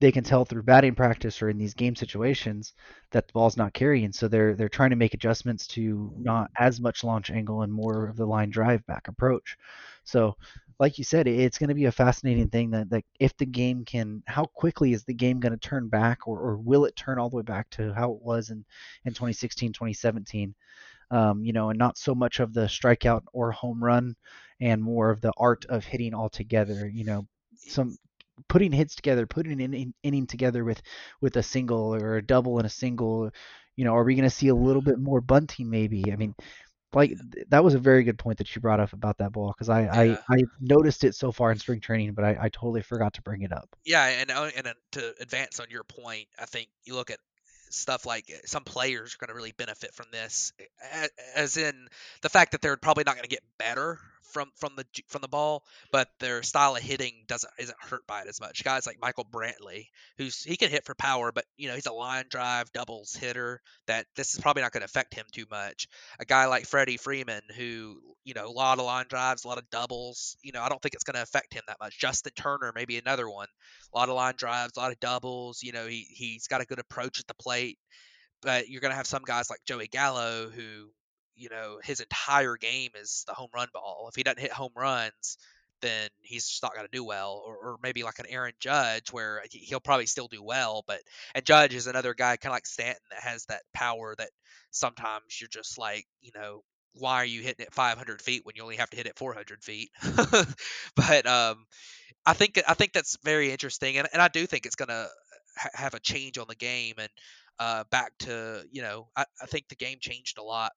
[0.00, 2.74] they can tell through batting practice or in these game situations
[3.12, 4.12] that the ball's not carrying.
[4.12, 8.06] So they're they're trying to make adjustments to not as much launch angle and more
[8.08, 9.56] of the line drive back approach.
[10.04, 10.36] So
[10.78, 13.84] like you said, it's going to be a fascinating thing that, that if the game
[13.84, 17.18] can, how quickly is the game going to turn back or, or will it turn
[17.18, 18.64] all the way back to how it was in,
[19.04, 20.54] in 2016, 2017?
[21.10, 24.16] Um, you know, and not so much of the strikeout or home run
[24.60, 26.90] and more of the art of hitting all together.
[26.92, 27.26] You know,
[27.56, 27.96] some
[28.48, 30.82] putting hits together, putting an in, inning together with
[31.20, 33.30] with a single or a double and a single.
[33.76, 35.68] You know, are we going to see a little bit more bunting?
[35.68, 36.10] Maybe.
[36.12, 36.34] I mean,
[36.92, 37.14] like
[37.50, 39.82] that was a very good point that you brought up about that ball because I,
[39.82, 40.18] yeah.
[40.28, 43.22] I I noticed it so far in spring training, but I, I totally forgot to
[43.22, 43.68] bring it up.
[43.84, 47.18] Yeah, and uh, and to advance on your point, I think you look at
[47.70, 50.52] stuff like eh, some players are going to really benefit from this,
[51.34, 51.88] as in
[52.22, 53.98] the fact that they're probably not going to get better
[54.36, 58.20] from from the from the ball, but their style of hitting doesn't isn't hurt by
[58.20, 58.62] it as much.
[58.62, 59.86] Guys like Michael Brantley,
[60.18, 63.62] who's he can hit for power, but you know he's a line drive doubles hitter.
[63.86, 65.88] That this is probably not going to affect him too much.
[66.20, 69.56] A guy like Freddie Freeman, who you know a lot of line drives, a lot
[69.56, 70.36] of doubles.
[70.42, 71.98] You know I don't think it's going to affect him that much.
[71.98, 73.48] Justin Turner, maybe another one.
[73.94, 75.62] A lot of line drives, a lot of doubles.
[75.62, 77.78] You know he he's got a good approach at the plate
[78.42, 80.90] but you're going to have some guys like Joey Gallo who
[81.36, 84.06] you know his entire game is the home run ball.
[84.08, 85.38] If he doesn't hit home runs,
[85.80, 87.42] then he's just not going to do well.
[87.46, 91.00] Or, or, maybe like an Aaron Judge, where he'll probably still do well, but
[91.34, 94.30] and Judge is another guy kind of like Stanton that has that power that
[94.70, 96.62] sometimes you're just like, you know,
[96.94, 99.62] why are you hitting it 500 feet when you only have to hit it 400
[99.62, 99.90] feet?
[100.96, 101.66] but um,
[102.24, 105.08] I think I think that's very interesting, and, and I do think it's going to
[105.58, 107.10] ha- have a change on the game and.
[107.58, 110.72] Uh, back to you know, I, I think the game changed a lot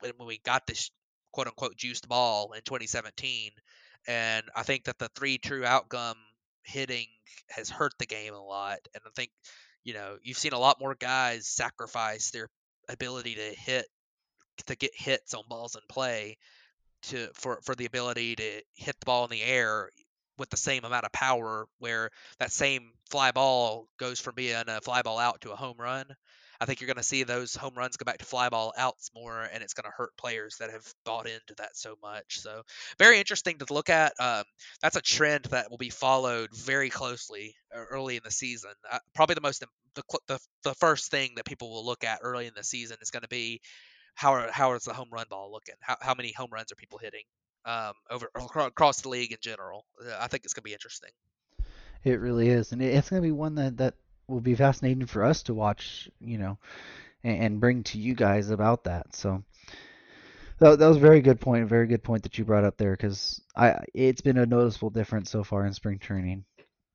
[0.00, 0.90] when we got this
[1.32, 3.50] quote unquote juiced ball in 2017.
[4.06, 6.16] And I think that the three true outcome
[6.62, 7.06] hitting
[7.50, 8.78] has hurt the game a lot.
[8.94, 9.30] And I think,
[9.82, 12.48] you know, you've seen a lot more guys sacrifice their
[12.88, 13.86] ability to hit
[14.66, 16.36] to get hits on balls in play
[17.02, 19.90] to for for the ability to hit the ball in the air
[20.38, 24.80] with the same amount of power where that same fly ball goes from being a
[24.80, 26.04] fly ball out to a home run.
[26.60, 29.10] I think you're going to see those home runs go back to fly ball outs
[29.14, 32.38] more, and it's going to hurt players that have bought into that so much.
[32.40, 32.62] So,
[32.98, 34.12] very interesting to look at.
[34.20, 34.44] Um,
[34.82, 38.72] that's a trend that will be followed very closely uh, early in the season.
[38.90, 42.46] Uh, probably the most the, the the first thing that people will look at early
[42.46, 43.60] in the season is going to be
[44.14, 45.74] how are, how is the home run ball looking?
[45.80, 47.24] How how many home runs are people hitting?
[47.66, 49.86] Um, over across the league in general.
[50.04, 51.10] Uh, I think it's going to be interesting.
[52.04, 53.94] It really is, and it's going to be one that that
[54.28, 56.58] will be fascinating for us to watch, you know,
[57.22, 59.14] and, and bring to you guys about that.
[59.14, 59.42] So
[60.58, 62.92] that, that was a very good point, very good point that you brought up there
[62.92, 66.44] because I it's been a noticeable difference so far in spring training,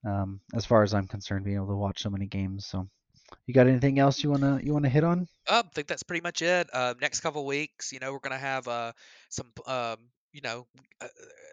[0.05, 2.65] um, as far as I'm concerned, being able to watch so many games.
[2.65, 2.87] So.
[3.45, 5.27] You got anything else you wanna you wanna hit on?
[5.47, 6.67] I think that's pretty much it.
[6.73, 8.93] Uh, next couple weeks, you know, we're gonna have uh,
[9.29, 9.97] some um,
[10.31, 10.67] you know,
[11.01, 11.07] uh,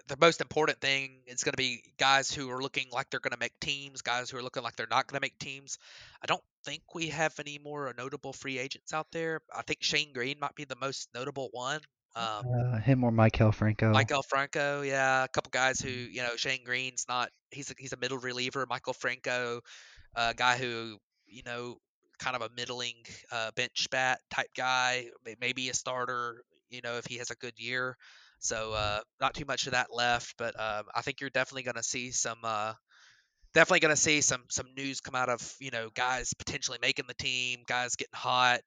[0.08, 3.32] the most important thing is going to be guys who are looking like they're going
[3.32, 5.78] to make teams, guys who are looking like they're not going to make teams.
[6.22, 9.40] I don't think we have any more notable free agents out there.
[9.54, 11.80] I think Shane Greene might be the most notable one.
[12.14, 13.92] Um, uh, him or Maikel Franco.
[13.92, 17.92] Maikel Franco, yeah, a couple guys who you know Shane Greene's not he's a, he's
[17.92, 18.66] a middle reliever.
[18.66, 19.60] Maikel Franco,
[20.14, 20.96] a guy who
[21.26, 21.76] you know
[22.18, 22.94] kind of a middling
[23.30, 25.08] uh, bench bat type guy,
[25.40, 26.42] maybe a starter.
[26.70, 27.98] You know if he has a good year.
[28.38, 31.76] So uh, not too much of that left, but um, I think you're definitely going
[31.76, 32.38] to see some.
[32.42, 32.74] Uh,
[33.54, 37.06] definitely going to see some some news come out of you know guys potentially making
[37.08, 38.60] the team, guys getting hot,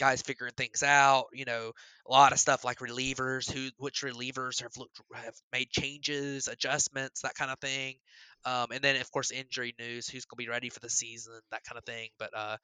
[0.00, 1.26] guys figuring things out.
[1.32, 1.72] You know,
[2.08, 7.22] a lot of stuff like relievers, who which relievers have looked have made changes, adjustments,
[7.22, 7.94] that kind of thing.
[8.46, 11.34] Um, and then of course injury news, who's going to be ready for the season,
[11.50, 12.10] that kind of thing.
[12.16, 12.56] But uh,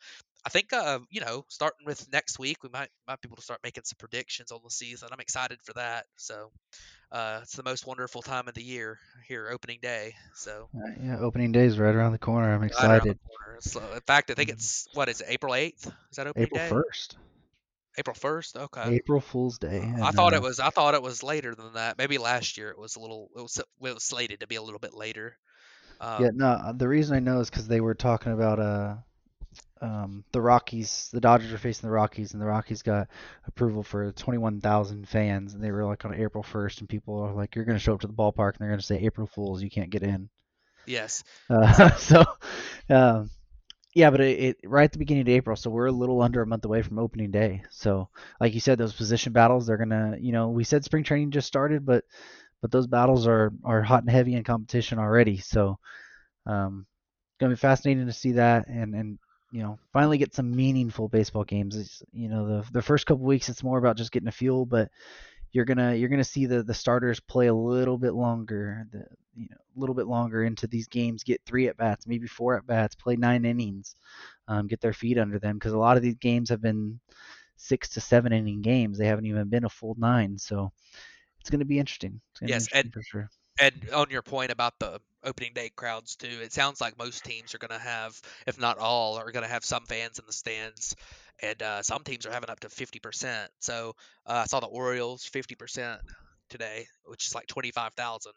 [0.47, 3.43] I think uh, you know, starting with next week, we might might be able to
[3.43, 5.09] start making some predictions on the season.
[5.11, 6.07] I'm excited for that.
[6.17, 6.53] So
[7.11, 10.15] uh, it's the most wonderful time of the year here, opening day.
[10.35, 12.55] So uh, yeah, opening day is right around the corner.
[12.55, 13.19] I'm excited.
[13.27, 13.59] Corner.
[13.61, 14.59] So in fact, I think mm-hmm.
[14.59, 15.87] it's what is it, April 8th?
[15.87, 16.67] Is that opening April day?
[16.67, 17.17] April 1st.
[17.99, 18.57] April 1st.
[18.57, 18.95] Okay.
[18.95, 19.81] April Fool's Day.
[19.81, 20.61] And, I thought uh, it was.
[20.61, 21.99] I thought it was later than that.
[21.99, 23.29] Maybe last year it was a little.
[23.37, 25.37] It was, it was slated to be a little bit later.
[26.03, 26.31] Um, yeah.
[26.35, 26.75] No.
[26.77, 28.97] The reason I know is because they were talking about uh
[29.83, 33.09] um, the Rockies, the Dodgers are facing the Rockies, and the Rockies got
[33.49, 37.57] approval for 21,000 fans, and they were like on April 1st, and people are like,
[37.57, 39.63] "You're going to show up to the ballpark, and they're going to say April Fools,
[39.63, 40.29] you can't get in."
[40.87, 41.25] Yes.
[41.51, 42.25] Uh, so,
[42.91, 43.31] um,
[43.95, 46.43] yeah, but it, it, right at the beginning of April, so we're a little under
[46.43, 47.63] a month away from opening day.
[47.71, 48.09] So,
[48.41, 51.49] like you said, those position battles, they're gonna, you know, we said spring training just
[51.49, 52.05] started, but
[52.63, 55.39] but those battles are are hot and heavy in competition already.
[55.39, 55.79] So,
[56.47, 56.87] um,
[57.41, 59.19] gonna be fascinating to see that, and and
[59.53, 61.77] you know finally get some meaningful baseball games.
[61.77, 64.65] It's, you know the the first couple weeks it's more about just getting a feel,
[64.65, 64.89] but
[65.53, 69.05] you're gonna you're gonna see the the starters play a little bit longer, the
[69.35, 72.57] you know a little bit longer into these games, get three at bats, maybe four
[72.57, 73.97] at bats, play nine innings,
[74.49, 76.99] um, get their feet under them because a lot of these games have been
[77.57, 78.99] six to seven inning games.
[78.99, 80.73] They haven't even been a full nine, so
[81.43, 82.21] it's going to be interesting.
[82.41, 83.31] yes, be interesting and, for sure.
[83.61, 86.41] And on your point about the opening day crowds too.
[86.43, 89.49] It sounds like most teams are going to have, if not all, are going to
[89.49, 90.97] have some fans in the stands,
[91.41, 93.47] and uh, some teams are having up to 50%.
[93.61, 93.95] So
[94.27, 95.99] uh, I saw the Orioles 50%
[96.49, 98.33] today, which is like 25,000.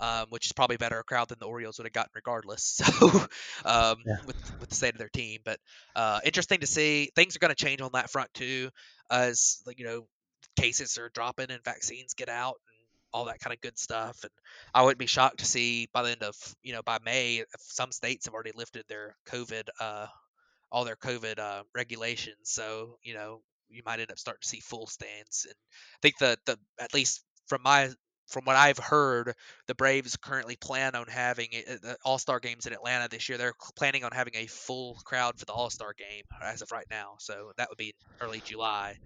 [0.00, 2.80] Um, which is probably better crowd than the Orioles would have gotten regardless.
[2.84, 3.08] So,
[3.64, 4.18] um, yeah.
[4.26, 5.58] with with the state of their team, but
[5.96, 7.10] uh, interesting to see.
[7.16, 8.70] Things are going to change on that front too,
[9.10, 10.06] as you know,
[10.60, 14.18] cases are dropping and vaccines get out, and all that kind of good stuff.
[14.22, 14.32] And
[14.74, 17.92] I wouldn't be shocked to see by the end of you know by May, some
[17.92, 20.06] states have already lifted their COVID, uh,
[20.70, 22.38] all their COVID uh, regulations.
[22.44, 25.46] So you know you might end up starting to see full stands.
[25.46, 27.90] And I think the the at least from my
[28.28, 29.34] from what I've heard,
[29.66, 33.38] the Braves currently plan on having the All Star games in Atlanta this year.
[33.38, 36.86] They're planning on having a full crowd for the All Star game as of right
[36.90, 37.14] now.
[37.18, 38.98] So that would be early July.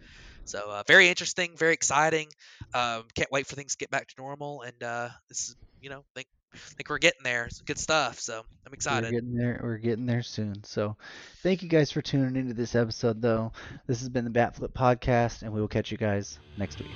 [0.44, 2.28] So uh, very interesting, very exciting.
[2.74, 4.62] Um, can't wait for things to get back to normal.
[4.62, 7.44] And uh, this is, you know, think think we're getting there.
[7.44, 8.20] It's good stuff.
[8.20, 9.12] So I'm excited.
[9.12, 9.60] We're getting there.
[9.62, 10.64] We're getting there soon.
[10.64, 10.96] So
[11.42, 13.22] thank you guys for tuning into this episode.
[13.22, 13.52] Though
[13.86, 16.90] this has been the Bat Flip Podcast, and we will catch you guys next week.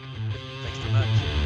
[0.62, 1.45] Thanks very much.